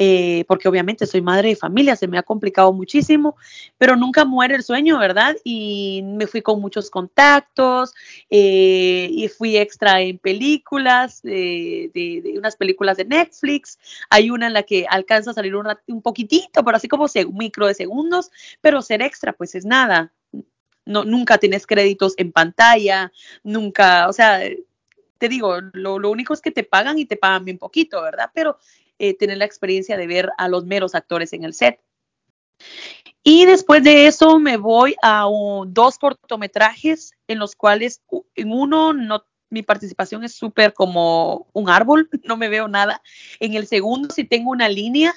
Eh, 0.00 0.44
porque 0.46 0.68
obviamente 0.68 1.06
soy 1.06 1.20
madre 1.20 1.48
de 1.48 1.56
familia, 1.56 1.96
se 1.96 2.06
me 2.06 2.18
ha 2.18 2.22
complicado 2.22 2.72
muchísimo, 2.72 3.36
pero 3.78 3.96
nunca 3.96 4.24
muere 4.24 4.54
el 4.54 4.62
sueño, 4.62 4.96
¿verdad? 4.96 5.36
Y 5.42 6.02
me 6.04 6.28
fui 6.28 6.40
con 6.40 6.60
muchos 6.60 6.88
contactos 6.88 7.92
eh, 8.30 9.08
y 9.10 9.26
fui 9.26 9.56
extra 9.56 10.00
en 10.00 10.18
películas, 10.18 11.20
de, 11.22 12.22
unas 12.36 12.54
películas 12.54 12.96
de 12.96 13.06
Netflix. 13.06 13.76
Hay 14.08 14.30
una 14.30 14.46
en 14.46 14.52
la 14.52 14.62
que 14.62 14.86
alcanza 14.88 15.32
a 15.32 15.34
salir 15.34 15.56
un, 15.56 15.66
un 15.88 16.00
poquitito, 16.00 16.64
pero 16.64 16.76
así 16.76 16.86
como 16.86 17.06
micro 17.32 17.66
de 17.66 17.74
segundos, 17.74 18.30
pero 18.60 18.82
ser 18.82 19.02
extra, 19.02 19.32
pues 19.32 19.56
es 19.56 19.64
nada. 19.64 20.12
No, 20.84 21.04
nunca 21.04 21.38
tienes 21.38 21.66
créditos 21.66 22.14
en 22.18 22.30
pantalla, 22.30 23.10
nunca, 23.42 24.08
o 24.08 24.12
sea, 24.12 24.40
te 25.18 25.28
digo, 25.28 25.60
lo, 25.72 25.98
lo, 25.98 26.10
único 26.10 26.32
es 26.32 26.40
que 26.40 26.52
te 26.52 26.62
pagan 26.62 26.98
y 26.98 27.04
te 27.04 27.16
pagan 27.16 27.44
bien 27.44 27.58
poquito, 27.58 28.00
¿verdad? 28.00 28.30
Pero 28.32 28.58
eh, 28.98 29.16
tener 29.16 29.38
la 29.38 29.44
experiencia 29.44 29.96
de 29.96 30.06
ver 30.06 30.30
a 30.38 30.48
los 30.48 30.64
meros 30.64 30.94
actores 30.94 31.32
en 31.32 31.44
el 31.44 31.54
set. 31.54 31.80
Y 33.22 33.44
después 33.44 33.82
de 33.82 34.06
eso 34.06 34.38
me 34.38 34.56
voy 34.56 34.96
a 35.02 35.26
dos 35.66 35.98
cortometrajes 35.98 37.12
en 37.26 37.38
los 37.38 37.54
cuales 37.54 38.02
en 38.34 38.52
uno 38.52 38.92
no, 38.92 39.24
mi 39.50 39.62
participación 39.62 40.24
es 40.24 40.34
súper 40.34 40.72
como 40.72 41.48
un 41.52 41.68
árbol, 41.68 42.08
no 42.24 42.36
me 42.36 42.48
veo 42.48 42.68
nada. 42.68 43.02
En 43.40 43.54
el 43.54 43.66
segundo 43.66 44.08
sí 44.14 44.24
tengo 44.24 44.50
una 44.50 44.68
línea, 44.68 45.14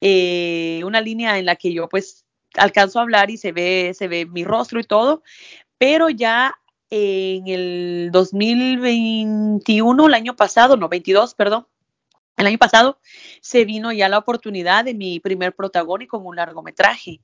eh, 0.00 0.82
una 0.84 1.00
línea 1.00 1.38
en 1.38 1.46
la 1.46 1.56
que 1.56 1.72
yo 1.72 1.88
pues 1.88 2.24
alcanzo 2.54 2.98
a 2.98 3.02
hablar 3.02 3.30
y 3.30 3.36
se 3.36 3.52
ve, 3.52 3.92
se 3.94 4.08
ve 4.08 4.26
mi 4.26 4.44
rostro 4.44 4.80
y 4.80 4.84
todo, 4.84 5.22
pero 5.78 6.08
ya 6.08 6.54
en 6.88 7.48
el 7.48 8.10
2021, 8.12 10.06
el 10.06 10.14
año 10.14 10.36
pasado, 10.36 10.76
no, 10.76 10.88
22, 10.88 11.34
perdón, 11.34 11.66
el 12.36 12.46
año 12.46 12.58
pasado 12.58 12.98
se 13.40 13.64
vino 13.64 13.92
ya 13.92 14.08
la 14.08 14.18
oportunidad 14.18 14.84
de 14.84 14.94
mi 14.94 15.20
primer 15.20 15.54
protagónico 15.54 16.18
en 16.18 16.26
un 16.26 16.36
largometraje, 16.36 17.20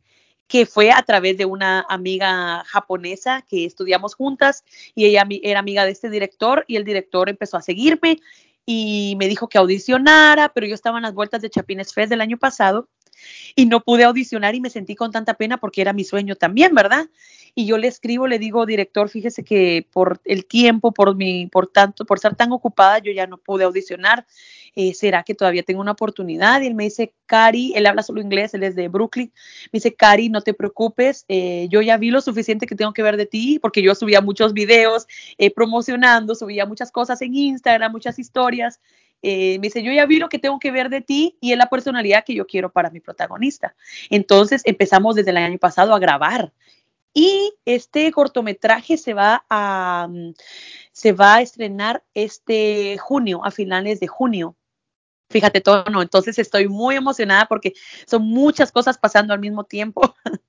que 0.46 0.66
fue 0.66 0.90
a 0.90 1.02
través 1.02 1.36
de 1.36 1.44
una 1.44 1.84
amiga 1.88 2.64
japonesa 2.66 3.42
que 3.48 3.64
estudiamos 3.64 4.14
juntas 4.14 4.64
y 4.94 5.06
ella 5.06 5.26
era 5.42 5.60
amiga 5.60 5.84
de 5.84 5.92
este 5.92 6.10
director 6.10 6.64
y 6.66 6.76
el 6.76 6.84
director 6.84 7.28
empezó 7.28 7.56
a 7.56 7.62
seguirme 7.62 8.18
y 8.64 9.16
me 9.18 9.28
dijo 9.28 9.48
que 9.48 9.58
audicionara, 9.58 10.50
pero 10.50 10.66
yo 10.66 10.74
estaba 10.74 10.98
en 10.98 11.02
las 11.02 11.14
vueltas 11.14 11.42
de 11.42 11.50
Chapines 11.50 11.92
Fest 11.92 12.10
del 12.10 12.20
año 12.20 12.38
pasado 12.38 12.88
y 13.54 13.66
no 13.66 13.80
pude 13.80 14.04
audicionar 14.04 14.54
y 14.54 14.60
me 14.60 14.70
sentí 14.70 14.94
con 14.94 15.10
tanta 15.10 15.34
pena 15.34 15.58
porque 15.58 15.80
era 15.80 15.92
mi 15.92 16.04
sueño 16.04 16.36
también, 16.36 16.74
¿verdad? 16.74 17.08
Y 17.54 17.66
yo 17.66 17.76
le 17.76 17.86
escribo, 17.86 18.26
le 18.26 18.38
digo, 18.38 18.64
director, 18.64 19.10
fíjese 19.10 19.44
que 19.44 19.86
por 19.92 20.20
el 20.24 20.46
tiempo, 20.46 20.92
por 20.92 21.14
mi, 21.14 21.46
por 21.48 21.66
tanto, 21.66 22.06
por 22.06 22.16
estar 22.16 22.34
tan 22.34 22.50
ocupada, 22.50 22.98
yo 22.98 23.12
ya 23.12 23.26
no 23.26 23.36
pude 23.36 23.64
audicionar. 23.64 24.26
Eh, 24.74 24.94
¿Será 24.94 25.22
que 25.22 25.34
todavía 25.34 25.62
tengo 25.62 25.82
una 25.82 25.92
oportunidad? 25.92 26.62
Y 26.62 26.68
él 26.68 26.74
me 26.74 26.84
dice, 26.84 27.12
Cari, 27.26 27.74
él 27.74 27.86
habla 27.86 28.02
solo 28.02 28.22
inglés, 28.22 28.54
él 28.54 28.62
es 28.62 28.74
de 28.74 28.88
Brooklyn. 28.88 29.30
Me 29.66 29.78
dice, 29.78 29.94
Cari, 29.94 30.30
no 30.30 30.40
te 30.40 30.54
preocupes, 30.54 31.26
eh, 31.28 31.66
yo 31.70 31.82
ya 31.82 31.98
vi 31.98 32.10
lo 32.10 32.22
suficiente 32.22 32.66
que 32.66 32.74
tengo 32.74 32.94
que 32.94 33.02
ver 33.02 33.18
de 33.18 33.26
ti, 33.26 33.58
porque 33.60 33.82
yo 33.82 33.94
subía 33.94 34.22
muchos 34.22 34.54
videos 34.54 35.06
eh, 35.36 35.50
promocionando, 35.50 36.34
subía 36.34 36.64
muchas 36.64 36.90
cosas 36.90 37.20
en 37.20 37.34
Instagram, 37.34 37.92
muchas 37.92 38.18
historias. 38.18 38.80
Me 39.22 39.58
dice, 39.58 39.82
yo 39.82 39.92
ya 39.92 40.06
vi 40.06 40.18
lo 40.18 40.28
que 40.28 40.38
tengo 40.38 40.58
que 40.58 40.70
ver 40.70 40.88
de 40.88 41.00
ti 41.00 41.36
y 41.40 41.52
es 41.52 41.58
la 41.58 41.68
personalidad 41.68 42.24
que 42.24 42.34
yo 42.34 42.46
quiero 42.46 42.72
para 42.72 42.90
mi 42.90 43.00
protagonista. 43.00 43.74
Entonces 44.10 44.62
empezamos 44.64 45.14
desde 45.14 45.30
el 45.30 45.36
año 45.36 45.58
pasado 45.58 45.94
a 45.94 45.98
grabar 45.98 46.52
y 47.14 47.54
este 47.64 48.10
cortometraje 48.10 48.96
se 48.96 49.14
va 49.14 49.44
a, 49.50 50.08
mm, 50.10 50.34
se 50.92 51.12
va 51.12 51.36
a 51.36 51.42
estrenar 51.42 52.04
este 52.14 52.98
junio, 52.98 53.44
a 53.44 53.50
finales 53.50 54.00
de 54.00 54.08
junio. 54.08 54.56
Fíjate 55.30 55.60
todo. 55.60 55.84
Entonces 56.02 56.38
estoy 56.38 56.68
muy 56.68 56.96
emocionada 56.96 57.46
porque 57.46 57.72
son 58.06 58.22
muchas 58.22 58.70
cosas 58.72 58.98
pasando 58.98 59.32
al 59.32 59.40
mismo 59.40 59.64
tiempo. 59.64 60.14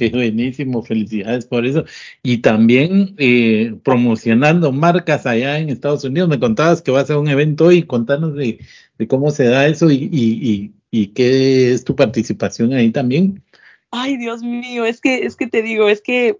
Qué 0.00 0.08
buenísimo, 0.08 0.82
felicidades 0.82 1.44
por 1.44 1.66
eso. 1.66 1.84
Y 2.22 2.38
también 2.38 3.14
eh, 3.18 3.74
promocionando 3.84 4.72
marcas 4.72 5.26
allá 5.26 5.58
en 5.58 5.68
Estados 5.68 6.04
Unidos. 6.04 6.30
Me 6.30 6.40
contabas 6.40 6.80
que 6.80 6.90
va 6.90 7.00
a 7.00 7.06
ser 7.06 7.16
un 7.16 7.28
evento 7.28 7.66
hoy, 7.66 7.82
contanos 7.82 8.34
de, 8.34 8.60
cómo 9.08 9.30
se 9.30 9.44
da 9.44 9.66
eso 9.66 9.90
y, 9.90 10.08
y, 10.10 10.72
y 10.90 11.08
qué 11.08 11.72
es 11.72 11.84
tu 11.84 11.94
participación 11.94 12.72
ahí 12.72 12.90
también. 12.90 13.42
Ay, 13.90 14.16
Dios 14.16 14.42
mío, 14.42 14.86
es 14.86 15.02
que, 15.02 15.26
es 15.26 15.36
que 15.36 15.48
te 15.48 15.60
digo, 15.60 15.90
es 15.90 16.00
que 16.00 16.38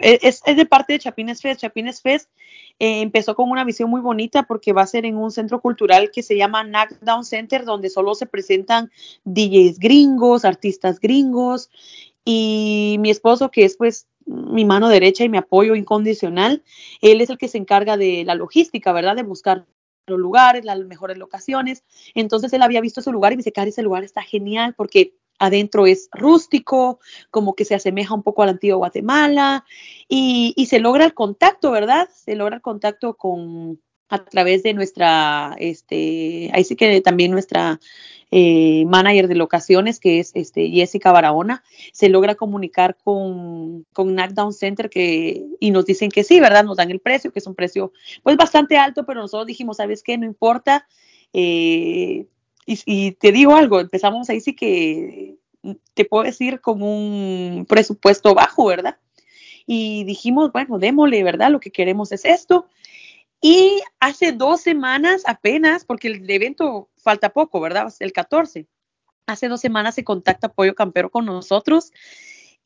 e, 0.00 0.18
es, 0.22 0.40
es 0.46 0.56
de 0.56 0.66
parte 0.66 0.94
de 0.94 1.00
Chapines 1.00 1.42
Fest. 1.42 1.60
Chapines 1.60 2.00
Fest 2.00 2.30
eh, 2.78 3.00
empezó 3.00 3.34
con 3.34 3.50
una 3.50 3.64
visión 3.64 3.90
muy 3.90 4.00
bonita 4.00 4.44
porque 4.44 4.72
va 4.72 4.82
a 4.82 4.86
ser 4.86 5.06
en 5.06 5.16
un 5.16 5.30
centro 5.30 5.60
cultural 5.60 6.10
que 6.10 6.22
se 6.22 6.36
llama 6.36 6.64
Knockdown 6.64 7.24
Center, 7.24 7.64
donde 7.64 7.90
solo 7.90 8.14
se 8.14 8.26
presentan 8.26 8.90
DJs 9.24 9.78
gringos, 9.78 10.44
artistas 10.44 11.00
gringos. 11.00 11.70
Y 12.28 12.96
mi 12.98 13.10
esposo, 13.10 13.52
que 13.52 13.64
es 13.64 13.76
pues 13.76 14.08
mi 14.26 14.64
mano 14.64 14.88
derecha 14.88 15.22
y 15.22 15.28
mi 15.28 15.38
apoyo 15.38 15.76
incondicional, 15.76 16.64
él 17.00 17.20
es 17.20 17.30
el 17.30 17.38
que 17.38 17.46
se 17.46 17.56
encarga 17.56 17.96
de 17.96 18.24
la 18.24 18.34
logística, 18.34 18.92
¿verdad? 18.92 19.14
De 19.14 19.22
buscar 19.22 19.64
los 20.08 20.18
lugares, 20.18 20.64
las 20.64 20.78
mejores 20.80 21.18
locaciones. 21.18 21.84
Entonces 22.16 22.52
él 22.52 22.62
había 22.62 22.80
visto 22.80 22.98
ese 22.98 23.12
lugar 23.12 23.32
y 23.32 23.36
me 23.36 23.40
dice, 23.40 23.52
Cari, 23.52 23.70
ese 23.70 23.84
lugar 23.84 24.02
está 24.02 24.22
genial 24.22 24.74
porque 24.76 25.14
adentro 25.38 25.86
es 25.86 26.08
rústico, 26.12 26.98
como 27.30 27.54
que 27.54 27.64
se 27.64 27.76
asemeja 27.76 28.14
un 28.14 28.24
poco 28.24 28.42
a 28.42 28.46
la 28.46 28.58
Guatemala 28.60 29.64
y, 30.08 30.66
se 30.68 30.80
logra 30.80 31.04
el 31.04 31.14
contacto, 31.14 31.70
¿verdad? 31.70 32.08
Se 32.12 32.34
logra 32.34 32.56
el 32.56 32.62
contacto 32.62 33.14
con 33.14 33.80
a 34.08 34.24
través 34.24 34.62
de 34.62 34.74
nuestra, 34.74 35.56
este, 35.58 36.50
ahí 36.52 36.64
sí 36.64 36.76
que 36.76 37.00
también 37.00 37.32
nuestra 37.32 37.80
eh, 38.30 38.84
manager 38.86 39.28
de 39.28 39.34
locaciones, 39.34 39.98
que 39.98 40.20
es 40.20 40.32
este, 40.34 40.68
Jessica 40.70 41.12
Barahona, 41.12 41.62
se 41.92 42.08
logra 42.08 42.34
comunicar 42.34 42.96
con, 42.96 43.84
con 43.92 44.14
Knockdown 44.14 44.52
Center 44.52 44.90
que, 44.90 45.44
y 45.60 45.70
nos 45.70 45.86
dicen 45.86 46.10
que 46.10 46.24
sí, 46.24 46.40
¿verdad? 46.40 46.64
Nos 46.64 46.76
dan 46.76 46.90
el 46.90 47.00
precio, 47.00 47.32
que 47.32 47.38
es 47.40 47.46
un 47.46 47.54
precio 47.54 47.92
pues 48.22 48.36
bastante 48.36 48.76
alto, 48.76 49.04
pero 49.06 49.20
nosotros 49.20 49.46
dijimos, 49.46 49.78
¿sabes 49.78 50.02
qué? 50.02 50.18
No 50.18 50.26
importa, 50.26 50.86
eh, 51.32 52.26
y, 52.66 53.12
te 53.12 53.30
digo 53.30 53.54
algo, 53.54 53.80
empezamos 53.80 54.28
ahí 54.28 54.40
sí 54.40 54.54
que 54.54 55.36
te 55.94 56.04
puedo 56.04 56.24
decir 56.24 56.60
con 56.60 56.82
un 56.82 57.64
presupuesto 57.68 58.34
bajo, 58.34 58.66
¿verdad? 58.66 58.98
Y 59.66 60.04
dijimos, 60.04 60.50
bueno, 60.52 60.78
démosle, 60.78 61.22
¿verdad? 61.22 61.50
Lo 61.50 61.60
que 61.60 61.70
queremos 61.70 62.10
es 62.12 62.24
esto. 62.24 62.66
Y 63.40 63.80
hace 64.00 64.32
dos 64.32 64.60
semanas 64.60 65.22
apenas, 65.26 65.84
porque 65.84 66.08
el 66.08 66.28
evento 66.30 66.88
falta 66.96 67.30
poco, 67.30 67.60
¿verdad? 67.60 67.92
El 68.00 68.12
14. 68.12 68.66
Hace 69.26 69.48
dos 69.48 69.60
semanas 69.60 69.94
se 69.94 70.04
contacta 70.04 70.52
Pollo 70.52 70.74
Campero 70.74 71.10
con 71.10 71.26
nosotros 71.26 71.92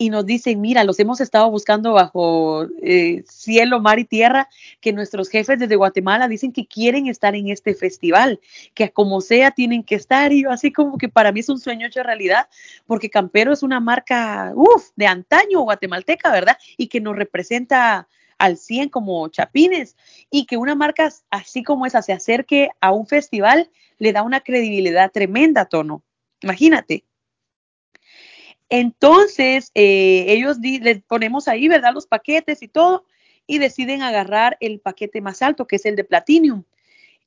y 0.01 0.09
nos 0.09 0.25
dicen, 0.25 0.63
mira, 0.63 0.83
los 0.83 0.99
hemos 0.99 1.21
estado 1.21 1.51
buscando 1.51 1.93
bajo 1.93 2.67
eh, 2.83 3.23
cielo, 3.29 3.81
mar 3.81 3.99
y 3.99 4.07
tierra, 4.07 4.49
que 4.81 4.95
nuestros 4.95 5.29
jefes 5.29 5.59
desde 5.59 5.77
Guatemala 5.77 6.27
dicen 6.27 6.53
que 6.53 6.67
quieren 6.67 7.07
estar 7.07 7.35
en 7.35 7.51
este 7.51 7.75
festival, 7.75 8.41
que 8.73 8.91
como 8.93 9.21
sea 9.21 9.51
tienen 9.51 9.85
que 9.85 9.97
estar. 9.97 10.33
Y 10.33 10.45
yo 10.45 10.53
así 10.53 10.73
como 10.73 10.97
que 10.97 11.11
para 11.11 11.33
mí 11.33 11.41
es 11.41 11.51
un 11.51 11.61
sueño 11.61 11.87
hecho 11.87 12.03
realidad, 12.03 12.49
porque 12.87 13.11
Campero 13.11 13.53
es 13.53 13.63
una 13.63 13.79
marca, 13.79 14.53
uff, 14.55 14.89
de 14.97 15.07
antaño 15.07 15.61
guatemalteca, 15.61 16.33
¿verdad? 16.33 16.57
Y 16.79 16.87
que 16.87 17.03
nos 17.03 17.15
representa 17.15 18.09
al 18.41 18.57
100 18.57 18.89
como 18.89 19.29
chapines 19.29 19.97
y 20.31 20.47
que 20.47 20.57
una 20.57 20.75
marca 20.75 21.13
así 21.29 21.63
como 21.63 21.85
esa 21.85 22.01
se 22.01 22.15
acerque 22.15 22.71
a 22.81 22.91
un 22.91 23.07
festival 23.07 23.71
le 23.99 24.13
da 24.13 24.23
una 24.23 24.41
credibilidad 24.41 25.13
tremenda, 25.13 25.67
Tono. 25.67 26.03
Imagínate. 26.41 27.05
Entonces, 28.71 29.71
eh, 29.75 30.25
ellos 30.29 30.57
les 30.59 31.03
ponemos 31.03 31.49
ahí, 31.49 31.69
¿verdad? 31.69 31.93
Los 31.93 32.07
paquetes 32.07 32.63
y 32.63 32.69
todo, 32.69 33.05
y 33.47 33.59
deciden 33.59 34.01
agarrar 34.03 34.57
el 34.61 34.81
paquete 34.81 35.21
más 35.21 35.43
alto, 35.43 35.67
que 35.67 35.77
es 35.77 35.85
el 35.85 35.97
de 35.97 36.05
Platinum, 36.05 36.65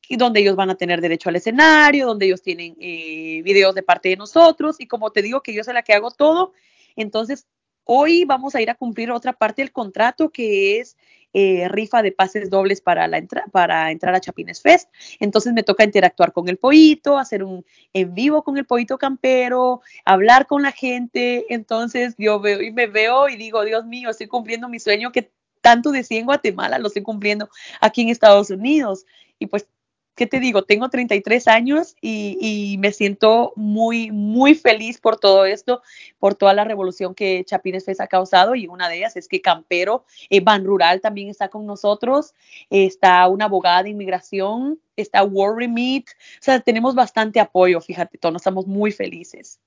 donde 0.09 0.39
ellos 0.39 0.55
van 0.55 0.71
a 0.71 0.75
tener 0.75 0.99
derecho 0.99 1.29
al 1.29 1.35
escenario, 1.35 2.07
donde 2.07 2.25
ellos 2.25 2.41
tienen 2.41 2.75
eh, 2.79 3.41
videos 3.43 3.75
de 3.75 3.83
parte 3.83 4.09
de 4.09 4.17
nosotros, 4.17 4.77
y 4.79 4.87
como 4.87 5.11
te 5.11 5.21
digo 5.21 5.43
que 5.43 5.53
yo 5.53 5.63
soy 5.63 5.75
la 5.75 5.83
que 5.83 5.93
hago 5.93 6.09
todo, 6.09 6.53
entonces 6.95 7.45
hoy 7.85 8.25
vamos 8.25 8.55
a 8.55 8.61
ir 8.61 8.69
a 8.69 8.75
cumplir 8.75 9.11
otra 9.11 9.33
parte 9.33 9.61
del 9.61 9.71
contrato 9.71 10.29
que 10.29 10.79
es 10.79 10.97
eh, 11.35 11.67
rifa 11.67 12.03
de 12.03 12.11
pases 12.11 12.51
dobles 12.51 12.79
para, 12.79 13.07
la 13.07 13.19
para 13.51 13.89
entrar 13.89 14.13
a 14.13 14.19
Chapines 14.19 14.61
Fest. 14.61 14.89
Entonces 15.19 15.51
me 15.51 15.63
toca 15.63 15.83
interactuar 15.83 16.31
con 16.31 16.47
el 16.47 16.57
pollito, 16.57 17.17
hacer 17.17 17.43
un 17.43 17.65
en 17.93 18.13
vivo 18.13 18.43
con 18.43 18.57
el 18.57 18.65
pollito 18.65 18.99
campero, 18.99 19.81
hablar 20.05 20.45
con 20.45 20.61
la 20.61 20.71
gente. 20.71 21.45
Entonces 21.49 22.13
yo 22.19 22.39
veo 22.39 22.61
y 22.61 22.71
me 22.71 22.85
veo 22.85 23.29
y 23.29 23.35
digo, 23.35 23.63
Dios 23.63 23.83
mío, 23.85 24.11
estoy 24.11 24.27
cumpliendo 24.27 24.69
mi 24.69 24.79
sueño 24.79 25.11
que 25.11 25.31
tanto 25.61 25.91
decía 25.91 26.19
en 26.19 26.25
Guatemala, 26.25 26.77
lo 26.77 26.87
estoy 26.87 27.01
cumpliendo 27.01 27.49
aquí 27.81 28.01
en 28.01 28.09
Estados 28.09 28.51
Unidos. 28.51 29.05
Y 29.39 29.47
pues 29.47 29.67
¿qué 30.15 30.27
te 30.27 30.39
digo? 30.39 30.63
Tengo 30.63 30.89
33 30.89 31.47
años 31.47 31.95
y, 32.01 32.77
me 32.79 32.91
siento 32.91 33.53
muy, 33.55 34.11
muy 34.11 34.55
feliz 34.55 34.99
por 34.99 35.17
todo 35.17 35.45
esto, 35.45 35.81
por 36.19 36.35
toda 36.35 36.53
la 36.53 36.63
revolución 36.63 37.15
que 37.15 37.43
Chapines 37.45 37.85
Fest 37.85 38.01
ha 38.01 38.07
causado 38.07 38.55
y 38.55 38.67
una 38.67 38.89
de 38.89 38.97
ellas 38.97 39.15
es 39.15 39.27
que 39.27 39.41
Campero, 39.41 40.05
eh, 40.29 40.41
Ban 40.41 40.65
Rural 40.65 41.01
también 41.01 41.29
está 41.29 41.49
con 41.49 41.65
nosotros, 41.65 42.33
está 42.69 43.27
una 43.27 43.45
abogada 43.45 43.83
de 43.83 43.89
inmigración, 43.89 44.79
está 44.95 45.23
War 45.23 45.55
Meet, 45.67 46.05
o 46.09 46.41
sea, 46.41 46.59
tenemos 46.59 46.95
bastante 46.95 47.39
apoyo, 47.39 47.79
fíjate, 47.81 48.17
todos 48.17 48.35
estamos 48.35 48.67
muy 48.67 48.91
felices. 48.91 49.59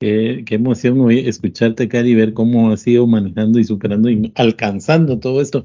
Qué, 0.00 0.44
qué, 0.46 0.54
emoción 0.54 1.10
escucharte, 1.10 1.88
Cari, 1.88 2.14
ver 2.14 2.32
cómo 2.32 2.70
has 2.70 2.86
ido 2.86 3.06
manejando 3.06 3.58
y 3.58 3.64
superando 3.64 4.08
y 4.08 4.32
alcanzando 4.36 5.18
todo 5.18 5.40
esto 5.40 5.64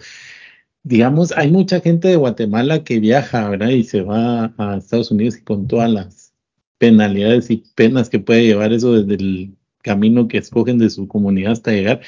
digamos, 0.83 1.31
hay 1.31 1.49
mucha 1.49 1.79
gente 1.79 2.09
de 2.09 2.17
Guatemala 2.17 2.83
que 2.83 2.99
viaja, 2.99 3.49
¿verdad? 3.49 3.69
Y 3.69 3.83
se 3.83 4.01
va 4.01 4.53
a 4.57 4.77
Estados 4.77 5.11
Unidos 5.11 5.37
y 5.37 5.43
con 5.43 5.67
todas 5.67 5.89
las 5.89 6.33
penalidades 6.77 7.49
y 7.49 7.63
penas 7.75 8.09
que 8.09 8.19
puede 8.19 8.45
llevar 8.45 8.73
eso 8.73 8.93
desde 8.93 9.15
el 9.15 9.57
camino 9.81 10.27
que 10.27 10.37
escogen 10.37 10.77
de 10.77 10.89
su 10.89 11.07
comunidad 11.07 11.53
hasta 11.53 11.71
llegar. 11.71 12.01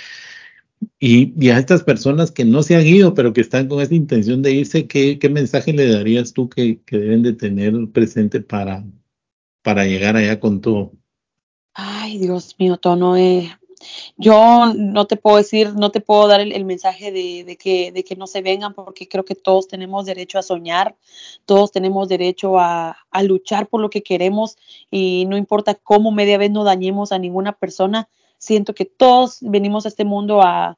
Y, 0.99 1.49
a 1.49 1.57
estas 1.57 1.83
personas 1.83 2.31
que 2.31 2.43
no 2.45 2.61
se 2.61 2.75
han 2.75 2.85
ido, 2.85 3.13
pero 3.13 3.33
que 3.33 3.41
están 3.41 3.67
con 3.67 3.81
esa 3.81 3.95
intención 3.95 4.41
de 4.41 4.51
irse, 4.51 4.87
¿qué, 4.87 5.17
mensaje 5.31 5.73
le 5.73 5.89
darías 5.89 6.33
tú 6.33 6.49
que, 6.49 6.81
deben 6.91 7.23
de 7.23 7.33
tener 7.33 7.73
presente 7.93 8.41
para, 8.41 8.85
para 9.61 9.85
llegar 9.85 10.17
allá 10.17 10.39
con 10.39 10.61
todo? 10.61 10.91
Ay, 11.73 12.17
Dios 12.17 12.55
mío, 12.59 12.77
Tono, 12.77 13.15
eh, 13.15 13.49
yo 14.17 14.73
no 14.75 15.07
te 15.07 15.17
puedo 15.17 15.37
decir, 15.37 15.73
no 15.75 15.91
te 15.91 16.01
puedo 16.01 16.27
dar 16.27 16.39
el, 16.39 16.65
mensaje 16.65 17.11
de, 17.11 17.57
que, 17.57 17.91
de 17.91 18.03
que 18.03 18.15
no 18.15 18.27
se 18.27 18.41
vengan 18.41 18.73
porque 18.73 19.07
creo 19.07 19.25
que 19.25 19.35
todos 19.35 19.67
tenemos 19.67 20.05
derecho 20.05 20.39
a 20.39 20.43
soñar, 20.43 20.95
todos 21.45 21.71
tenemos 21.71 22.07
derecho 22.07 22.59
a, 22.59 22.97
luchar 23.23 23.67
por 23.67 23.81
lo 23.81 23.89
que 23.89 24.03
queremos 24.03 24.57
y 24.91 25.25
no 25.27 25.37
importa 25.37 25.73
cómo 25.75 26.11
media 26.11 26.37
vez 26.37 26.51
no 26.51 26.63
dañemos 26.63 27.11
a 27.11 27.17
ninguna 27.17 27.53
persona, 27.53 28.09
siento 28.37 28.75
que 28.75 28.85
todos 28.85 29.37
venimos 29.41 29.85
a 29.85 29.89
este 29.89 30.05
mundo 30.05 30.41
a, 30.41 30.77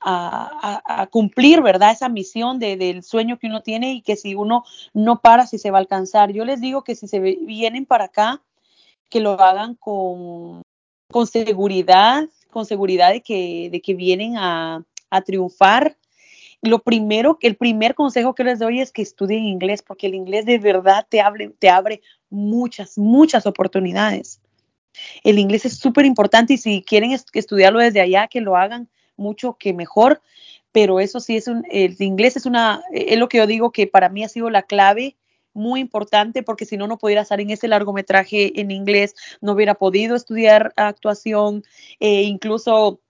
a, 0.00 1.06
cumplir, 1.10 1.62
¿verdad? 1.62 1.92
Esa 1.92 2.08
misión 2.08 2.58
del 2.58 3.02
sueño 3.02 3.38
que 3.38 3.46
uno 3.46 3.62
tiene 3.62 3.94
y 3.94 4.02
que 4.02 4.16
si 4.16 4.34
uno 4.34 4.64
no 4.92 5.20
para, 5.20 5.46
si 5.46 5.58
se 5.58 5.70
va 5.70 5.78
a 5.78 5.80
alcanzar. 5.80 6.32
Yo 6.32 6.44
les 6.44 6.60
digo 6.60 6.82
que 6.84 6.94
si 6.94 7.08
se 7.08 7.20
vienen 7.20 7.86
para 7.86 8.06
acá, 8.06 8.42
que 9.08 9.20
lo 9.20 9.32
hagan 9.40 9.74
con, 9.74 10.61
con 11.12 11.28
seguridad, 11.28 12.28
con 12.50 12.66
seguridad 12.66 13.12
de 13.12 13.20
que, 13.20 13.68
de 13.70 13.80
que 13.80 13.94
vienen 13.94 14.36
a, 14.36 14.84
triunfar. 15.24 15.96
Lo 16.62 16.78
primero, 16.78 17.38
el 17.42 17.56
primer 17.56 17.94
consejo 17.94 18.34
que 18.34 18.44
les 18.44 18.58
doy 18.58 18.80
es 18.80 18.92
que 18.92 19.02
estudien 19.02 19.44
inglés, 19.44 19.82
porque 19.82 20.06
el 20.06 20.14
inglés 20.14 20.46
de 20.46 20.58
verdad 20.58 21.06
te, 21.08 21.22
te 21.58 21.68
abre 21.68 22.00
muchas, 22.30 22.96
muchas 22.96 23.46
oportunidades. 23.46 24.40
El 25.22 25.38
inglés 25.38 25.66
es 25.66 25.76
súper 25.76 26.06
importante 26.06 26.54
y 26.54 26.58
si 26.58 26.82
quieren 26.82 27.12
estudiarlo 27.12 27.80
desde 27.80 28.00
allá, 28.00 28.26
que 28.26 28.40
lo 28.40 28.56
hagan 28.56 28.88
mucho 29.16 29.56
que 29.58 29.74
mejor, 29.74 30.22
pero 30.72 30.98
eso 30.98 31.20
sí 31.20 31.36
es 31.36 31.46
un, 31.46 31.66
el 31.70 31.96
inglés 31.98 32.36
es 32.36 32.46
una, 32.46 32.82
es 32.90 33.18
lo 33.18 33.28
que 33.28 33.38
yo 33.38 33.46
digo 33.46 33.70
que 33.70 33.86
para 33.86 34.08
mí 34.08 34.24
ha 34.24 34.28
sido 34.28 34.48
la 34.48 34.62
clave 34.62 35.16
muy 35.54 35.80
importante 35.80 36.42
porque 36.42 36.64
si 36.64 36.76
no, 36.76 36.86
no 36.86 36.98
pudiera 36.98 37.22
estar 37.22 37.40
en 37.40 37.50
ese 37.50 37.68
largometraje 37.68 38.60
en 38.60 38.70
inglés, 38.70 39.14
no 39.40 39.52
hubiera 39.52 39.74
podido 39.74 40.16
estudiar 40.16 40.72
actuación, 40.76 41.64
e 42.00 42.22
incluso 42.22 43.00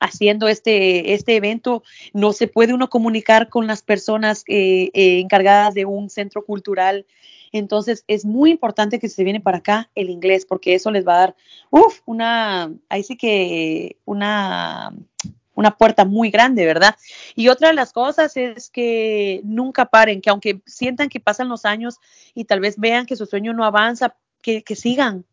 haciendo 0.00 0.48
este, 0.48 1.14
este 1.14 1.36
evento, 1.36 1.82
no 2.12 2.32
se 2.32 2.46
puede 2.46 2.74
uno 2.74 2.88
comunicar 2.88 3.48
con 3.48 3.66
las 3.66 3.82
personas 3.82 4.44
eh, 4.46 4.90
eh, 4.92 5.20
encargadas 5.20 5.74
de 5.74 5.84
un 5.84 6.08
centro 6.08 6.44
cultural. 6.44 7.06
Entonces, 7.50 8.04
es 8.06 8.24
muy 8.24 8.50
importante 8.50 8.98
que 8.98 9.08
se 9.08 9.24
viene 9.24 9.40
para 9.40 9.58
acá 9.58 9.90
el 9.94 10.10
inglés, 10.10 10.46
porque 10.46 10.74
eso 10.74 10.90
les 10.90 11.06
va 11.06 11.16
a 11.16 11.20
dar, 11.20 11.36
uff, 11.70 12.00
una, 12.04 12.72
ahí 12.88 13.02
sí 13.02 13.16
que 13.16 13.96
una 14.04 14.92
una 15.58 15.76
puerta 15.76 16.04
muy 16.04 16.30
grande, 16.30 16.64
¿verdad? 16.64 16.94
Y 17.34 17.48
otra 17.48 17.68
de 17.68 17.74
las 17.74 17.92
cosas 17.92 18.36
es 18.36 18.70
que 18.70 19.40
nunca 19.42 19.86
paren, 19.86 20.20
que 20.20 20.30
aunque 20.30 20.60
sientan 20.66 21.08
que 21.08 21.18
pasan 21.18 21.48
los 21.48 21.64
años 21.64 21.96
y 22.32 22.44
tal 22.44 22.60
vez 22.60 22.78
vean 22.78 23.06
que 23.06 23.16
su 23.16 23.26
sueño 23.26 23.52
no 23.52 23.64
avanza, 23.64 24.14
que, 24.40 24.62
sigan, 24.76 25.24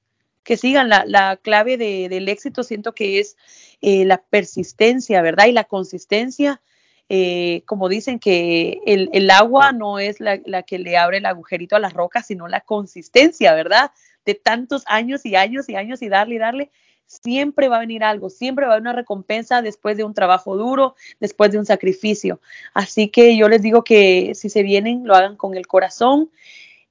que 0.44 0.58
sigan. 0.58 0.90
La, 0.90 1.38
clave 1.44 1.78
del 1.78 2.28
éxito 2.28 2.64
siento 2.64 2.96
que 2.96 3.20
es 3.20 3.38
eh, 3.82 4.04
la 4.04 4.18
persistencia, 4.18 5.22
¿verdad? 5.22 5.46
Y 5.46 5.52
la 5.52 5.66
consistencia. 5.66 6.60
Eh, 7.08 7.62
como 7.68 7.88
dicen 7.88 8.18
que 8.18 8.82
el, 8.88 9.30
agua 9.30 9.74
no 9.74 10.00
es 10.00 10.20
la, 10.20 10.42
la, 10.44 10.64
que 10.64 10.80
le 10.80 10.98
abre 10.98 11.20
el 11.20 11.28
agujerito 11.28 11.76
a 11.76 11.80
las 11.80 11.94
rocas, 11.94 12.26
sino 12.26 12.48
la 12.48 12.62
consistencia, 12.62 13.54
¿verdad? 13.54 13.92
De 14.26 14.34
tantos 14.34 14.86
años 14.88 15.24
y 15.24 15.36
años 15.36 15.70
y 15.70 15.76
años 15.76 16.02
y 16.02 16.10
darle 16.10 16.36
y 16.36 16.40
darle 16.40 16.72
siempre 17.08 17.70
va 17.70 17.78
a 17.78 17.82
venir 17.82 18.04
algo, 18.04 18.30
siempre 18.30 18.66
va 18.66 18.72
a 18.72 18.76
haber 18.76 18.82
una 18.82 18.94
recompensa 18.94 19.62
después 19.62 19.98
de 19.98 20.04
un 20.04 20.14
trabajo 20.14 20.58
duro, 20.58 20.96
después 21.20 21.52
de 21.52 21.60
un 21.60 21.66
sacrificio. 21.66 22.40
Así 22.74 23.10
que 23.10 23.38
yo 23.38 23.50
les 23.50 23.62
digo 23.62 23.84
que 23.84 24.34
si 24.36 24.50
se 24.50 24.64
vienen, 24.64 25.06
lo 25.06 25.16
hagan 25.16 25.36
con 25.38 25.56
el 25.56 25.68
corazón 25.68 26.30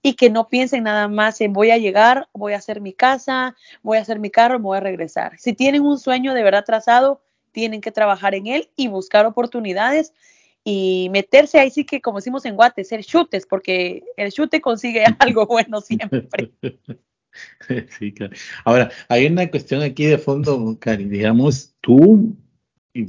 y 0.02 0.14
que 0.14 0.30
no 0.30 0.48
piensen 0.48 0.84
nada 0.84 1.08
más 1.08 1.40
en 1.40 1.52
voy 1.52 1.70
a 1.70 1.78
llegar, 1.78 2.28
voy 2.32 2.52
a 2.52 2.58
hacer 2.58 2.80
mi 2.80 2.92
casa, 2.92 3.56
voy 3.82 3.98
a 3.98 4.02
hacer 4.02 4.18
mi 4.18 4.30
carro, 4.30 4.58
me 4.58 4.64
voy 4.64 4.76
a 4.76 4.80
regresar. 4.80 5.38
Si 5.38 5.52
tienen 5.54 5.82
un 5.82 5.98
sueño 5.98 6.34
de 6.34 6.42
verdad 6.42 6.64
trazado, 6.64 7.22
tienen 7.52 7.80
que 7.80 7.92
trabajar 7.92 8.34
en 8.34 8.46
él 8.46 8.68
y 8.76 8.88
buscar 8.88 9.24
oportunidades 9.26 10.12
y 10.62 11.08
meterse 11.10 11.58
ahí 11.58 11.70
sí 11.70 11.84
que 11.84 12.00
como 12.00 12.18
decimos 12.18 12.44
en 12.46 12.56
Guate, 12.56 12.84
ser 12.84 13.04
chutes, 13.04 13.46
porque 13.46 14.02
el 14.16 14.32
chute 14.32 14.60
consigue 14.60 15.04
algo 15.18 15.46
bueno 15.46 15.80
siempre. 15.80 16.28
Sí, 17.98 18.12
claro. 18.12 18.32
Ahora, 18.64 18.90
hay 19.08 19.26
una 19.26 19.50
cuestión 19.50 19.82
aquí 19.82 20.04
de 20.04 20.18
fondo, 20.18 20.76
Cari. 20.80 21.04
Digamos, 21.06 21.74
tú 21.80 22.36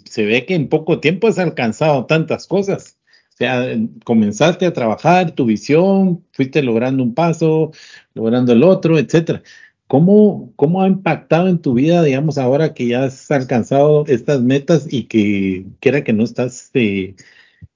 se 0.05 0.25
ve 0.25 0.45
que 0.45 0.55
en 0.55 0.69
poco 0.69 0.99
tiempo 0.99 1.27
has 1.27 1.39
alcanzado 1.39 2.05
tantas 2.05 2.47
cosas. 2.47 2.97
O 3.33 3.37
sea, 3.37 3.65
comenzaste 4.05 4.65
a 4.65 4.73
trabajar 4.73 5.31
tu 5.31 5.45
visión, 5.45 6.25
fuiste 6.31 6.63
logrando 6.63 7.03
un 7.03 7.13
paso, 7.13 7.71
logrando 8.13 8.53
el 8.53 8.63
otro, 8.63 8.97
etcétera. 8.97 9.43
¿Cómo, 9.87 10.53
¿Cómo 10.55 10.81
ha 10.81 10.87
impactado 10.87 11.47
en 11.47 11.59
tu 11.59 11.73
vida, 11.73 12.01
digamos, 12.01 12.37
ahora 12.37 12.73
que 12.73 12.87
ya 12.87 13.03
has 13.03 13.29
alcanzado 13.29 14.05
estas 14.07 14.41
metas 14.41 14.87
y 14.91 15.03
que 15.03 15.65
quiera 15.79 16.03
que 16.03 16.13
no 16.13 16.23
estás 16.23 16.71
eh, 16.73 17.15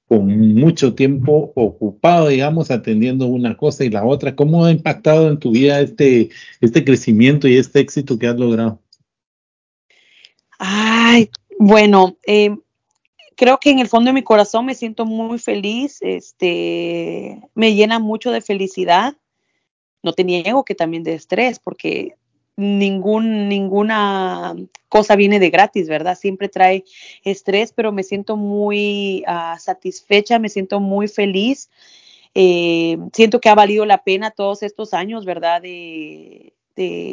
con 0.09 0.55
mucho 0.55 0.95
tiempo 0.95 1.53
ocupado, 1.53 2.29
digamos, 2.29 2.71
atendiendo 2.71 3.27
una 3.27 3.55
cosa 3.55 3.85
y 3.85 3.91
la 3.91 4.03
otra. 4.03 4.35
¿Cómo 4.35 4.65
ha 4.65 4.71
impactado 4.71 5.29
en 5.29 5.37
tu 5.37 5.51
vida 5.51 5.81
este, 5.81 6.31
este 6.61 6.83
crecimiento 6.83 7.47
y 7.47 7.57
este 7.57 7.79
éxito 7.79 8.17
que 8.17 8.25
has 8.25 8.35
logrado? 8.35 8.81
Ay, 10.57 11.29
bueno, 11.59 12.17
eh, 12.25 12.57
creo 13.35 13.59
que 13.59 13.69
en 13.69 13.77
el 13.77 13.87
fondo 13.87 14.09
de 14.09 14.13
mi 14.13 14.23
corazón 14.23 14.65
me 14.65 14.73
siento 14.73 15.05
muy 15.05 15.37
feliz, 15.37 15.99
este, 16.01 17.39
me 17.53 17.75
llena 17.75 17.99
mucho 17.99 18.31
de 18.31 18.41
felicidad. 18.41 19.15
No 20.01 20.13
te 20.13 20.23
niego 20.23 20.65
que 20.65 20.73
también 20.73 21.03
de 21.03 21.13
estrés, 21.13 21.59
porque 21.59 22.15
ningún, 22.59 23.47
ninguna 23.47 24.55
cosa 24.89 25.15
viene 25.15 25.39
de 25.39 25.49
gratis, 25.49 25.87
¿verdad? 25.87 26.17
Siempre 26.17 26.49
trae 26.49 26.83
estrés, 27.23 27.71
pero 27.71 27.91
me 27.91 28.03
siento 28.03 28.35
muy 28.35 29.23
ah, 29.27 29.57
satisfecha, 29.59 30.39
me 30.39 30.49
siento 30.49 30.79
muy 30.79 31.07
feliz. 31.07 31.69
Eh, 32.35 32.97
siento 33.13 33.39
que 33.39 33.49
ha 33.49 33.55
valido 33.55 33.85
la 33.85 34.03
pena 34.03 34.31
todos 34.31 34.61
estos 34.61 34.93
años, 34.93 35.25
¿verdad? 35.25 35.61
De, 35.61 36.53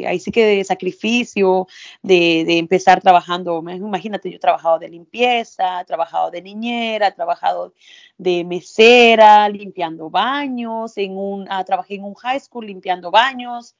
ahí 0.07 0.19
sí 0.19 0.31
que 0.31 0.45
de 0.45 0.63
sacrificio, 0.63 1.67
de, 2.01 2.45
de, 2.45 2.57
empezar 2.57 3.01
trabajando, 3.01 3.61
imagínate, 3.69 4.29
yo 4.29 4.37
he 4.37 4.39
trabajado 4.39 4.79
de 4.79 4.87
limpieza, 4.87 5.81
he 5.81 5.85
trabajado 5.85 6.31
de 6.31 6.41
niñera, 6.41 7.07
he 7.07 7.11
trabajado 7.11 7.73
de 8.17 8.45
mesera, 8.45 9.49
limpiando 9.49 10.09
baños, 10.09 10.97
en 10.97 11.17
un, 11.17 11.47
ah, 11.49 11.65
trabajé 11.65 11.95
en 11.95 12.05
un 12.05 12.13
high 12.13 12.39
school 12.39 12.65
limpiando 12.65 13.11
baños, 13.11 13.75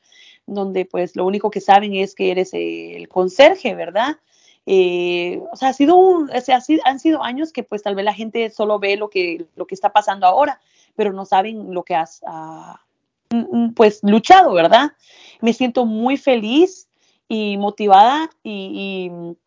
donde 0.48 0.86
pues 0.86 1.16
lo 1.16 1.26
único 1.26 1.52
que 1.52 1.62
saben 1.62 1.94
es 1.94 2.16
que 2.16 2.32
eres 2.32 2.50
el 2.54 3.08
conserje, 3.10 3.76
¿verdad? 3.76 4.18
Eh, 4.66 5.42
o 5.52 5.56
sea, 5.56 5.70
ha 5.70 5.74
sido 5.74 5.96
un, 5.96 6.30
o 6.30 6.42
sea, 6.42 6.60
han 6.84 7.00
sido 7.00 7.24
años 7.24 7.54
que 7.54 7.64
pues 7.64 7.84
tal 7.84 7.96
vez 7.96 8.04
la 8.04 8.14
gente 8.14 8.50
solo 8.50 8.80
ve 8.80 8.98
lo 8.98 9.10
que, 9.10 9.46
lo 9.56 9.66
que 9.66 9.76
está 9.76 9.94
pasando 9.94 10.28
ahora, 10.28 10.60
pero 10.96 11.14
no 11.14 11.26
saben 11.26 11.74
lo 11.74 11.84
que 11.84 11.96
has, 11.96 12.22
ah, 12.28 12.82
mm, 13.30 13.58
mm, 13.58 13.74
pues, 13.74 14.00
luchado, 14.04 14.54
¿verdad? 14.54 14.92
Me 15.40 15.54
siento 15.54 15.86
muy 15.86 16.18
feliz 16.18 16.90
y 17.30 17.58
motivada 17.58 18.30
y, 18.44 19.10
y, 19.10 19.38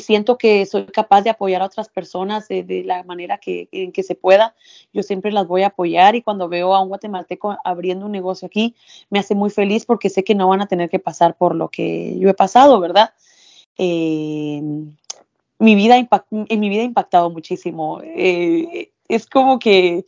siento 0.00 0.38
que 0.38 0.64
soy 0.66 0.86
capaz 0.86 1.22
de 1.22 1.30
apoyar 1.30 1.62
a 1.62 1.66
otras 1.66 1.88
personas 1.88 2.48
de, 2.48 2.82
la 2.84 3.02
manera 3.04 3.38
que, 3.38 3.68
en 3.72 3.92
que 3.92 4.02
se 4.02 4.14
pueda. 4.14 4.54
Yo 4.92 5.02
siempre 5.02 5.32
las 5.32 5.46
voy 5.46 5.62
a 5.62 5.68
apoyar 5.68 6.14
y 6.14 6.22
cuando 6.22 6.48
veo 6.48 6.74
a 6.74 6.80
un 6.80 6.88
guatemalteco 6.88 7.56
abriendo 7.64 8.06
un 8.06 8.12
negocio 8.12 8.46
aquí, 8.46 8.74
me 9.10 9.18
hace 9.18 9.34
muy 9.34 9.50
feliz 9.50 9.86
porque 9.86 10.10
sé 10.10 10.24
que 10.24 10.34
no 10.34 10.48
van 10.48 10.60
a 10.60 10.66
tener 10.66 10.90
que 10.90 10.98
pasar 10.98 11.36
por 11.36 11.54
lo 11.54 11.68
que 11.68 12.18
yo 12.18 12.28
he 12.28 12.34
pasado, 12.34 12.80
¿verdad? 12.80 13.12
Eh, 13.78 14.62
mi 15.58 15.74
vida 15.74 15.96
en 15.96 16.60
mi 16.60 16.68
vida 16.68 16.82
ha 16.82 16.86
impactado 16.86 17.30
muchísimo. 17.30 18.00
Eh, 18.02 18.90
es 19.08 19.26
como 19.26 19.58
que 19.58 20.04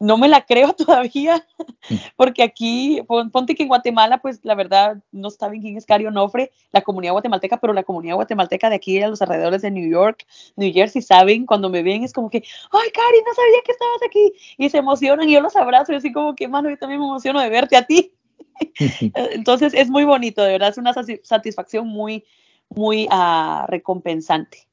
no 0.00 0.16
me 0.16 0.28
la 0.28 0.44
creo 0.44 0.72
todavía, 0.74 1.46
mm. 1.88 1.94
porque 2.16 2.42
aquí, 2.42 3.02
ponte 3.32 3.54
que 3.54 3.62
en 3.62 3.68
Guatemala, 3.68 4.18
pues 4.18 4.40
la 4.42 4.54
verdad, 4.54 4.96
no 5.12 5.30
saben 5.30 5.60
quién 5.60 5.76
es 5.76 5.86
Cari 5.86 6.06
Onofre, 6.06 6.50
la 6.72 6.80
comunidad 6.80 7.12
guatemalteca, 7.12 7.58
pero 7.58 7.72
la 7.72 7.84
comunidad 7.84 8.16
guatemalteca 8.16 8.70
de 8.70 8.76
aquí 8.76 9.00
a 9.00 9.08
los 9.08 9.22
alrededores 9.22 9.62
de 9.62 9.70
New 9.70 9.88
York, 9.88 10.26
New 10.56 10.72
Jersey, 10.72 11.02
saben, 11.02 11.46
cuando 11.46 11.68
me 11.68 11.82
ven 11.82 12.02
es 12.02 12.12
como 12.12 12.30
que, 12.30 12.38
ay, 12.38 12.90
Cari, 12.90 13.18
no 13.26 13.34
sabía 13.34 13.62
que 13.64 13.72
estabas 13.72 14.02
aquí, 14.06 14.32
y 14.56 14.70
se 14.70 14.78
emocionan 14.78 15.28
y 15.28 15.34
yo 15.34 15.40
los 15.40 15.54
abrazo 15.54 15.92
y 15.92 15.96
así 15.96 16.10
como 16.10 16.34
que, 16.34 16.48
mano, 16.48 16.70
yo 16.70 16.78
también 16.78 17.00
me 17.00 17.06
emociono 17.06 17.40
de 17.40 17.50
verte 17.50 17.76
a 17.76 17.86
ti. 17.86 18.12
Entonces 19.14 19.74
es 19.74 19.90
muy 19.90 20.04
bonito, 20.04 20.42
de 20.42 20.52
verdad, 20.52 20.70
es 20.70 20.78
una 20.78 20.94
satisfacción 20.94 21.86
muy, 21.86 22.24
muy 22.70 23.06
uh, 23.10 23.66
recompensante. 23.66 24.69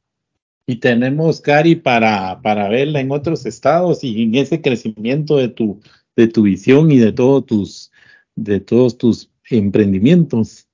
Y 0.69 0.75
tenemos, 0.75 1.39
Cari, 1.39 1.75
para, 1.75 2.41
para 2.41 2.67
verla 2.67 2.99
en 2.99 3.09
otros 3.11 3.45
estados 3.45 4.03
y 4.03 4.23
en 4.23 4.35
ese 4.35 4.61
crecimiento 4.61 5.37
de 5.37 5.47
tu, 5.47 5.79
de 6.17 6.27
tu 6.27 6.41
visión 6.41 6.91
y 6.91 6.97
de 6.97 7.13
todos 7.13 7.45
tus, 7.45 7.91
de 8.35 8.59
todos 8.59 8.97
tus 8.97 9.31
emprendimientos. 9.49 10.67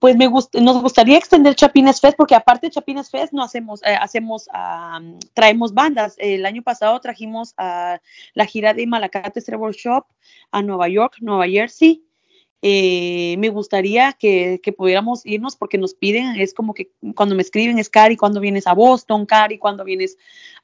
Pues 0.00 0.16
me 0.16 0.28
nos 0.28 0.82
gustaría 0.82 1.16
extender 1.16 1.54
Chapines 1.54 2.00
Fest 2.00 2.16
porque 2.16 2.34
aparte 2.34 2.66
de 2.66 2.72
Chapines 2.72 3.10
Fest 3.10 3.32
no 3.32 3.44
hacemos, 3.44 3.80
eh, 3.84 3.96
hacemos, 3.98 4.48
traemos 5.32 5.72
bandas. 5.72 6.16
El 6.18 6.44
año 6.46 6.62
pasado 6.62 7.00
trajimos 7.00 7.54
la 7.56 8.46
gira 8.46 8.74
de 8.74 8.88
Malacate 8.88 9.40
Trevor 9.40 9.72
Shop 9.72 10.04
a 10.50 10.62
Nueva 10.62 10.88
York, 10.88 11.14
Nueva 11.20 11.46
Jersey, 11.46 12.04
eh, 12.62 13.36
me 13.38 13.50
gustaría 13.50 14.12
que, 14.12 14.60
pudiéramos 14.76 15.24
irnos 15.26 15.56
porque 15.56 15.78
nos 15.78 15.94
piden, 15.94 16.36
es 16.40 16.54
como 16.54 16.74
que 16.74 16.90
cuando 17.14 17.34
me 17.34 17.42
escriben 17.42 17.78
es 17.78 17.90
Cari, 17.90 18.16
cuando 18.16 18.40
vienes 18.40 18.66
a 18.66 18.72
Boston, 18.72 19.26
Cari, 19.26 19.58
cuando 19.58 19.84
vienes 19.84 20.16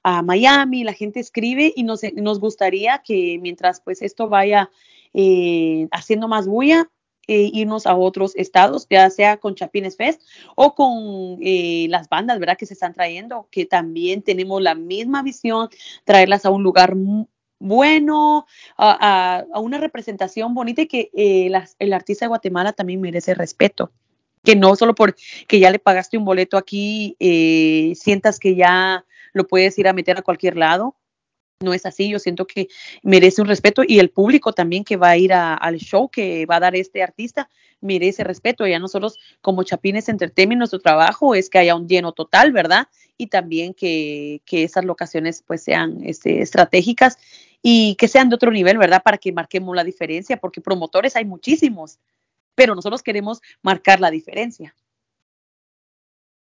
a 0.02 0.22
Miami, 0.22 0.84
la 0.84 0.94
gente 0.94 1.20
escribe 1.20 1.72
y 1.76 1.82
nos, 1.82 2.00
nos 2.14 2.40
gustaría 2.40 3.02
que 3.04 3.38
mientras 3.40 3.80
pues 3.80 4.02
esto 4.02 4.28
vaya 4.28 4.70
eh, 5.12 5.86
haciendo 5.92 6.28
más 6.28 6.46
bulla, 6.46 6.90
eh, 7.28 7.50
irnos 7.52 7.86
a 7.86 7.94
otros 7.94 8.34
estados, 8.34 8.86
ya 8.90 9.08
sea 9.08 9.36
con 9.36 9.54
Chapines 9.54 9.96
Fest 9.96 10.22
o 10.56 10.74
con 10.74 11.38
las 11.40 12.08
bandas, 12.08 12.40
¿verdad? 12.40 12.56
Que 12.56 12.66
se 12.66 12.74
están 12.74 12.94
trayendo, 12.94 13.46
que 13.50 13.64
también 13.64 14.22
tenemos 14.22 14.60
la 14.60 14.74
misma 14.74 15.22
visión, 15.22 15.68
traerlas 16.04 16.44
a 16.46 16.50
un 16.50 16.64
lugar 16.64 16.96
bueno, 17.62 18.46
a, 18.76 19.44
una 19.54 19.78
representación 19.78 20.52
bonita 20.52 20.82
y 20.82 20.86
que 20.86 21.10
eh, 21.14 21.50
el 21.78 21.92
artista 21.92 22.24
de 22.24 22.28
Guatemala 22.28 22.72
también 22.72 23.00
merece 23.00 23.34
respeto. 23.34 23.92
Que 24.42 24.56
no 24.56 24.74
solo 24.74 24.94
por 24.96 25.14
que 25.46 25.60
ya 25.60 25.70
le 25.70 25.78
pagaste 25.78 26.18
un 26.18 26.24
boleto 26.24 26.56
aquí, 26.56 27.16
eh, 27.20 27.92
sientas 27.94 28.40
que 28.40 28.56
ya 28.56 29.04
lo 29.32 29.46
puedes 29.46 29.78
ir 29.78 29.86
a 29.86 29.92
meter 29.92 30.18
a 30.18 30.22
cualquier 30.22 30.56
lado. 30.56 30.96
No 31.60 31.72
es 31.72 31.86
así, 31.86 32.08
yo 32.08 32.18
siento 32.18 32.48
que 32.48 32.66
merece 33.04 33.40
un 33.40 33.46
respeto 33.46 33.82
y 33.86 34.00
el 34.00 34.10
público 34.10 34.52
también 34.52 34.82
que 34.82 34.96
va 34.96 35.10
a 35.10 35.16
ir 35.16 35.32
al 35.32 35.76
show 35.76 36.08
que 36.08 36.44
va 36.46 36.56
a 36.56 36.60
dar 36.60 36.74
este 36.74 37.04
artista 37.04 37.48
merece 37.80 38.24
respeto. 38.24 38.66
Ya 38.66 38.80
nosotros 38.80 39.18
como 39.40 39.62
Chapines 39.62 40.08
Entertainment, 40.08 40.58
nuestro 40.58 40.80
trabajo 40.80 41.36
es 41.36 41.48
que 41.48 41.58
haya 41.58 41.76
un 41.76 41.86
lleno 41.86 42.10
total, 42.10 42.50
¿verdad? 42.50 42.88
Y 43.16 43.28
también 43.28 43.74
que, 43.74 44.42
que 44.44 44.64
esas 44.64 44.84
locaciones 44.84 45.44
pues 45.46 45.62
sean 45.62 46.00
este, 46.02 46.42
estratégicas 46.42 47.18
y 47.62 47.94
que 47.94 48.08
sean 48.08 48.28
de 48.28 48.34
otro 48.34 48.50
nivel, 48.50 48.76
¿verdad? 48.76 49.02
Para 49.02 49.18
que 49.18 49.32
marquemos 49.32 49.74
la 49.74 49.84
diferencia, 49.84 50.36
porque 50.36 50.60
promotores 50.60 51.16
hay 51.16 51.24
muchísimos, 51.24 51.98
pero 52.54 52.74
nosotros 52.74 53.02
queremos 53.02 53.40
marcar 53.62 54.00
la 54.00 54.10
diferencia. 54.10 54.74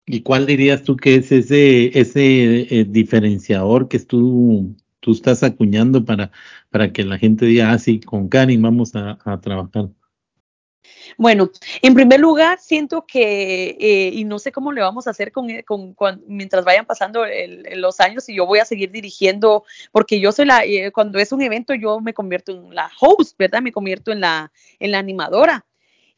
¿Y 0.07 0.23
cuál 0.23 0.47
dirías 0.47 0.83
tú 0.83 0.97
que 0.97 1.17
es 1.17 1.31
ese, 1.33 1.99
ese 1.99 2.81
eh, 2.81 2.85
diferenciador 2.85 3.89
que 3.89 3.99
tú, 4.01 4.75
tú 5.01 5.13
estás 5.13 5.43
acuñando 5.43 6.05
para, 6.05 6.31
para 6.71 6.93
que 6.93 7.05
la 7.05 7.19
gente 7.19 7.47
diga, 7.47 7.73
ah, 7.73 7.79
sí, 7.79 8.01
con 8.01 8.29
Karin 8.29 8.63
vamos 8.63 8.93
a 8.95 9.41
trabajar? 9.41 9.91
Bueno, 11.17 11.51
en 11.83 11.95
primer 11.95 12.21
lugar, 12.21 12.59
siento 12.59 13.07
que, 13.07 13.77
eh, 13.81 14.11
y 14.13 14.25
no 14.25 14.39
sé 14.39 14.53
cómo 14.53 14.73
le 14.73 14.81
vamos 14.81 15.07
a 15.07 15.11
hacer 15.11 15.33
con, 15.33 15.51
eh, 15.51 15.65
mientras 16.27 16.65
vayan 16.65 16.87
pasando 16.87 17.25
los 17.75 18.01
años 18.01 18.29
y 18.29 18.37
yo 18.37 18.47
voy 18.47 18.59
a 18.59 18.65
seguir 18.65 18.91
dirigiendo, 18.91 19.65
porque 19.91 20.21
yo 20.21 20.33
soy 20.33 20.47
la, 20.47 20.65
eh, 20.65 20.91
cuando 20.93 21.19
es 21.19 21.33
un 21.33 21.43
evento 21.43 21.75
yo 21.75 22.01
me 22.01 22.15
convierto 22.15 22.53
en 22.53 22.75
la 22.75 22.91
host, 23.01 23.37
¿verdad? 23.39 23.63
Me 23.63 23.73
convierto 23.73 24.13
en 24.13 24.21
la, 24.21 24.53
en 24.79 24.91
la 24.93 24.99
animadora 24.99 25.65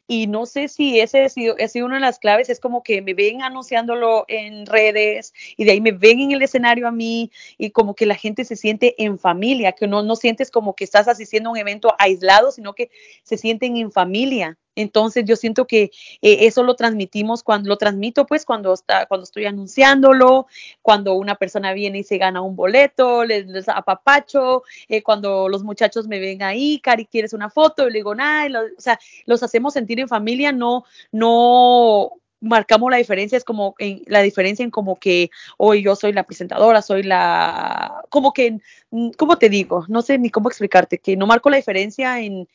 y 0.07 0.27
no 0.27 0.45
sé 0.45 0.67
si 0.67 0.99
ese 0.99 1.25
ha 1.25 1.29
sido, 1.29 1.55
una 1.85 1.95
de 1.95 2.01
las 2.01 2.19
claves, 2.19 2.49
es 2.49 2.59
como 2.59 2.83
que 2.83 3.01
me 3.01 3.13
ven 3.13 3.41
anunciándolo 3.41 4.25
en 4.27 4.65
redes 4.65 5.33
y 5.57 5.65
de 5.65 5.71
ahí 5.71 5.81
me 5.81 5.91
ven 5.91 6.19
en 6.19 6.31
el 6.31 6.41
escenario 6.41 6.87
a 6.87 6.91
mí 6.91 7.31
y 7.57 7.71
como 7.71 7.95
que 7.95 8.05
la 8.05 8.15
gente 8.15 8.45
se 8.45 8.55
siente 8.55 8.95
en 9.03 9.17
familia, 9.17 9.71
que 9.71 9.87
no, 9.87 10.03
no 10.03 10.15
sientes 10.15 10.51
como 10.51 10.75
que 10.75 10.83
estás 10.83 11.07
asistiendo 11.07 11.49
a 11.49 11.53
un 11.53 11.57
evento 11.57 11.95
aislado, 11.97 12.51
sino 12.51 12.73
que 12.73 12.91
se 13.23 13.37
sienten 13.37 13.77
en 13.77 13.91
familia. 13.91 14.57
Entonces 14.75 15.25
yo 15.25 15.35
siento 15.35 15.65
que 15.65 15.91
eh, 16.21 16.37
eso 16.41 16.63
lo 16.63 16.75
transmitimos 16.75 17.43
cuando 17.43 17.69
lo 17.69 17.77
transmito 17.77 18.25
pues 18.25 18.45
cuando 18.45 18.73
está 18.73 19.05
cuando 19.05 19.23
estoy 19.23 19.45
anunciándolo, 19.45 20.47
cuando 20.81 21.13
una 21.15 21.35
persona 21.35 21.73
viene 21.73 21.99
y 21.99 22.03
se 22.03 22.17
gana 22.17 22.41
un 22.41 22.55
boleto, 22.55 23.25
les, 23.25 23.47
les 23.47 23.67
apapacho, 23.69 24.63
eh, 24.87 25.01
cuando 25.03 25.49
los 25.49 25.63
muchachos 25.63 26.07
me 26.07 26.19
ven 26.19 26.43
ahí, 26.43 26.79
Cari, 26.79 27.05
¿quieres 27.05 27.33
una 27.33 27.49
foto? 27.49 27.87
Y 27.87 27.91
le 27.91 27.99
digo, 27.99 28.15
nada, 28.15 28.61
o 28.77 28.81
sea, 28.81 28.99
los 29.25 29.43
hacemos 29.43 29.73
sentir 29.73 29.99
en 29.99 30.07
familia, 30.07 30.51
no, 30.51 30.85
no 31.11 32.11
marcamos 32.41 32.91
la 32.91 32.97
diferencia, 32.97 33.37
es 33.37 33.43
como 33.43 33.75
en, 33.79 34.03
la 34.07 34.21
diferencia 34.21 34.63
en 34.63 34.71
como 34.71 34.97
que 34.99 35.31
hoy 35.57 35.83
yo 35.83 35.95
soy 35.95 36.13
la 36.13 36.23
presentadora, 36.23 36.81
soy 36.81 37.03
la, 37.03 38.03
como 38.09 38.33
que, 38.33 38.59
mm, 38.91 39.11
¿cómo 39.17 39.37
te 39.37 39.49
digo? 39.49 39.85
No 39.87 40.01
sé 40.01 40.17
ni 40.17 40.29
cómo 40.29 40.49
explicarte, 40.49 40.99
que 40.99 41.17
no 41.17 41.27
marco 41.27 41.49
la 41.49 41.57
diferencia 41.57 42.19
en, 42.19 42.47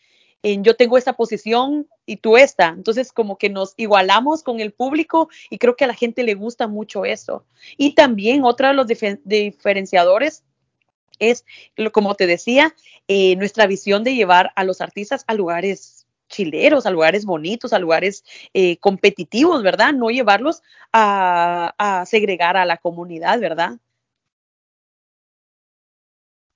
yo 0.42 0.74
tengo 0.74 0.96
esta 0.96 1.14
posición 1.14 1.87
y 2.07 2.16
tú 2.16 2.37
esta. 2.37 2.68
Entonces, 2.68 3.12
como 3.12 3.37
que 3.37 3.50
nos 3.50 3.74
igualamos 3.76 4.42
con 4.42 4.61
el 4.61 4.72
público 4.72 5.29
y 5.50 5.59
creo 5.59 5.76
que 5.76 5.85
a 5.85 5.88
la 5.88 5.94
gente 5.94 6.22
le 6.22 6.35
gusta 6.35 6.66
mucho 6.66 7.05
eso. 7.05 7.44
Y 7.76 7.94
también 7.94 8.44
otro 8.44 8.68
de 8.68 8.74
los 8.74 8.87
diferenciadores 8.87 10.42
es, 11.18 11.44
como 11.92 12.14
te 12.14 12.26
decía, 12.26 12.74
eh, 13.09 13.37
nuestra 13.37 13.66
visión 13.66 14.03
de 14.05 14.14
llevar 14.14 14.53
a 14.57 14.64
los 14.64 14.81
artistas 14.81 15.24
a 15.26 15.35
lugares 15.35 16.07
chileros, 16.29 16.87
a 16.87 16.90
lugares 16.90 17.26
bonitos, 17.26 17.72
a 17.72 17.79
lugares 17.79 18.24
eh, 18.55 18.79
competitivos, 18.79 19.62
¿verdad? 19.62 19.92
No 19.92 20.11
llevarlos 20.11 20.62
a, 20.92 21.74
a 21.76 22.07
segregar 22.07 22.57
a 22.57 22.64
la 22.64 22.79
comunidad, 22.79 23.38
¿verdad? 23.40 23.79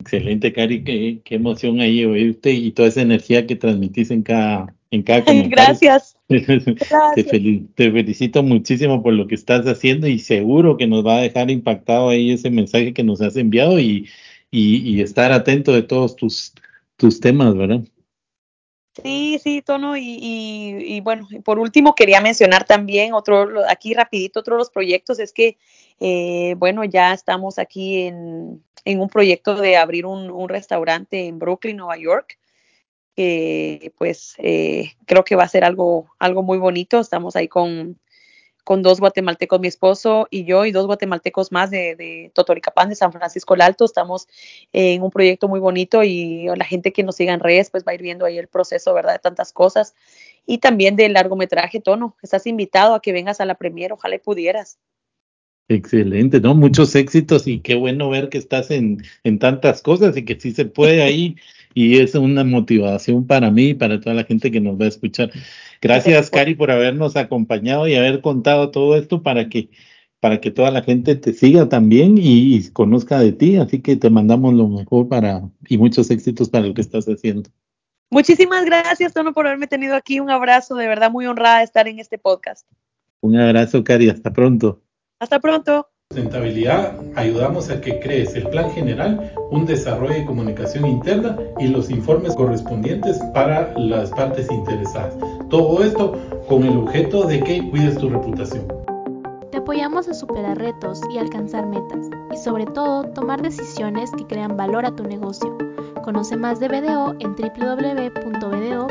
Excelente, 0.00 0.52
Cari, 0.52 0.85
qué, 0.85 1.22
emoción 1.35 1.80
ahí 1.80 2.04
oírte 2.04 2.52
y 2.52 2.72
toda 2.72 2.88
esa 2.88 3.02
energía 3.02 3.46
que 3.46 3.57
transmitís 3.57 4.11
en 4.11 4.22
cada, 4.22 4.74
en 4.90 5.02
cada 5.02 5.22
Gracias. 5.48 6.16
Te, 6.28 7.90
felicito 7.90 8.42
muchísimo 8.42 9.02
por 9.02 9.12
lo 9.12 9.26
que 9.26 9.35
estás 9.35 9.66
haciendo 9.66 10.07
y 10.07 10.18
seguro 10.18 10.76
que 10.76 10.87
nos 10.87 11.07
va 11.07 11.18
a 11.18 11.22
dejar 11.22 11.50
impactado 11.50 12.09
ahí 12.09 12.33
ese 12.33 12.50
mensaje 12.50 12.92
que 12.92 13.04
nos 13.04 13.20
has 13.20 13.37
enviado 13.37 13.78
y, 13.78 14.09
y, 14.50 15.00
estar 15.00 15.33
atento 15.33 15.72
de 15.72 15.83
todos 15.83 16.16
tus, 16.16 16.54
tus 16.96 17.20
temas, 17.20 17.57
¿verdad? 17.57 17.83
Sí, 19.02 19.40
sí, 19.42 19.61
Tono, 19.61 19.96
y, 19.96 20.18
y, 20.20 21.00
bueno, 21.00 21.26
por 21.44 21.59
último 21.59 21.94
quería 21.94 22.20
mencionar 22.20 22.64
también 22.64 23.12
otro, 23.12 23.68
aquí 23.68 23.92
rapidito, 23.92 24.40
otro 24.40 24.54
de 24.54 24.59
los 24.61 24.70
proyectos 24.70 25.18
es 25.18 25.33
que, 25.33 25.59
eh, 26.00 26.54
bueno, 26.59 26.85
ya 26.85 27.12
estamos 27.12 27.59
aquí 27.59 28.02
en, 28.02 28.62
un 28.85 29.09
proyecto 29.09 29.54
de 29.57 29.76
abrir 29.76 30.07
un, 30.07 30.48
restaurante 30.48 31.26
en 31.26 31.38
Brooklyn, 31.38 31.76
Nueva 31.76 31.96
York, 31.96 32.38
que 33.16 33.92
pues 33.96 34.35
eh, 34.38 34.92
creo 35.07 35.24
que 35.24 35.37
va 35.37 35.44
a 35.44 35.48
ser 35.48 35.64
algo, 35.64 36.09
algo 36.18 36.42
muy 36.42 36.59
bonito, 36.59 37.00
estamos 37.00 37.37
ahí 37.37 37.48
con, 37.48 37.98
dos 38.66 38.98
guatemaltecos, 39.00 39.61
mi 39.61 39.68
esposo 39.68 40.26
y 40.30 40.44
yo, 40.44 40.64
y 40.64 40.72
dos 40.72 40.87
guatemaltecos 40.87 41.52
más 41.52 41.70
de, 41.70 41.96
de 41.96 42.33
Totoricapán, 42.35 42.88
de 42.88 42.96
San 42.96 43.12
Francisco 43.12 43.54
el 43.54 43.61
Alto. 43.61 43.85
Estamos 43.85 44.26
en 44.72 45.02
un 45.02 45.11
proyecto 45.11 45.48
muy 45.48 45.61
bonito 45.61 46.02
y 46.02 46.46
la 46.57 46.64
gente 46.64 46.92
que 46.92 47.02
nos 47.02 47.16
siga 47.16 47.35
en 47.35 47.40
redes, 47.40 47.70
pues 47.70 47.85
va 47.85 47.92
a 47.92 47.94
ir 47.94 48.02
viendo 48.02 48.24
ahí 48.24 48.38
el 48.38 48.48
proceso, 48.48 48.94
¿verdad? 48.94 49.14
De 49.14 49.18
tantas 49.18 49.52
cosas. 49.52 49.94
Y 50.46 50.59
también 50.59 50.96
del 50.96 51.12
largometraje, 51.12 51.80
Tono. 51.80 52.16
Estás 52.22 52.46
invitado 52.46 52.94
a 52.94 53.02
que 53.02 53.12
vengas 53.12 53.40
a 53.40 53.44
la 53.44 53.54
premier, 53.54 53.92
ojalá 53.92 54.18
pudieras. 54.18 54.78
Excelente, 55.68 56.40
¿no? 56.40 56.55
Muchos 56.55 56.94
éxitos 56.94 57.46
y 57.46 57.61
qué 57.61 57.74
bueno 57.74 58.11
ver 58.11 58.29
que 58.29 58.38
estás 58.38 58.70
en, 58.70 59.03
en 59.22 59.38
tantas 59.38 59.81
cosas 59.81 60.16
y 60.16 60.24
que 60.24 60.38
sí 60.38 60.53
se 60.53 60.66
puede 60.66 61.03
ahí 61.03 61.37
y 61.72 61.98
es 61.98 62.14
una 62.14 62.44
motivación 62.44 63.27
para 63.27 63.50
mí 63.50 63.70
y 63.70 63.74
para 63.74 64.00
toda 64.00 64.14
la 64.14 64.24
gente 64.24 64.50
que 64.50 64.61
nos 64.61 64.81
va 64.81 64.85
a 64.85 64.88
escuchar. 64.88 65.31
Gracias, 65.81 66.31
Cari, 66.31 66.55
por 66.55 66.70
habernos 66.70 67.16
acompañado 67.16 67.88
y 67.88 67.94
haber 67.94 68.20
contado 68.20 68.70
todo 68.70 68.96
esto 68.96 69.22
para 69.22 69.48
que 69.48 69.70
para 70.20 70.40
que 70.40 70.50
toda 70.50 70.70
la 70.70 70.81
gente 70.81 71.16
te 71.16 71.35
siga 71.35 71.68
también 71.68 72.14
y, 72.16 72.70
conozca 72.70 73.18
de 73.18 73.33
ti. 73.33 73.57
Así 73.57 73.83
que 73.83 73.96
te 73.96 74.09
mandamos 74.09 74.55
lo 74.55 74.68
mejor 74.68 75.07
para 75.07 75.42
y 75.68 75.77
muchos 75.77 76.11
éxitos 76.11 76.48
para 76.48 76.66
lo 76.66 76.72
que 76.72 76.81
estás 76.81 77.05
haciendo. 77.05 77.50
Muchísimas 78.11 78.64
gracias, 78.64 79.12
Tono, 79.12 79.35
por 79.35 79.46
haberme 79.46 79.66
tenido 79.66 79.94
aquí. 79.94 80.20
Un 80.20 80.31
abrazo, 80.31 80.77
de 80.77 80.88
verdad 80.88 81.11
muy 81.11 81.27
honrada 81.27 81.59
de 81.59 81.64
estar 81.64 81.88
en 81.88 81.98
este 81.98 82.16
podcast. 82.16 82.66
Un 83.20 83.37
abrazo, 83.37 83.85
Cari. 83.85 84.09
Hasta 84.09 84.33
pronto. 84.33 84.84
Hasta 85.24 85.40
pronto. 85.40 85.88
Sustentabilidad, 86.10 87.00
ayudamos 87.16 87.70
a 87.70 87.80
que 87.80 87.98
crees 87.98 88.34
el 88.34 88.46
plan 88.50 88.70
general, 88.72 89.32
un 89.50 89.64
desarrollo 89.64 90.12
de 90.12 90.26
comunicación 90.26 90.84
interna 90.84 91.38
y 91.58 91.68
los 91.68 91.88
informes 91.88 92.34
correspondientes 92.34 93.18
para 93.32 93.72
las 93.78 94.10
partes 94.10 94.50
interesadas. 94.50 95.16
Todo 95.48 95.82
esto 95.82 96.12
con 96.46 96.64
el 96.64 96.76
objeto 96.76 97.26
de 97.26 97.42
que 97.42 97.70
cuides 97.70 97.96
tu 97.96 98.10
reputación. 98.10 98.68
Te 99.50 99.56
apoyamos 99.56 100.08
a 100.08 100.12
superar 100.12 100.58
retos 100.58 101.00
y 101.10 101.16
alcanzar 101.16 101.66
metas 101.68 102.10
y 102.30 102.37
sobre 102.37 102.66
todo 102.66 103.04
tomar 103.14 103.40
decisiones 103.40 104.10
que 104.10 104.26
crean 104.26 104.58
valor 104.58 104.84
a 104.84 104.94
tu 104.94 105.04
negocio. 105.04 105.56
Conoce 106.04 106.37
más 106.37 106.60
de 106.60 106.68
BDO 106.68 107.14
en 107.20 107.34
www.bdo.com.gt. 107.34 108.84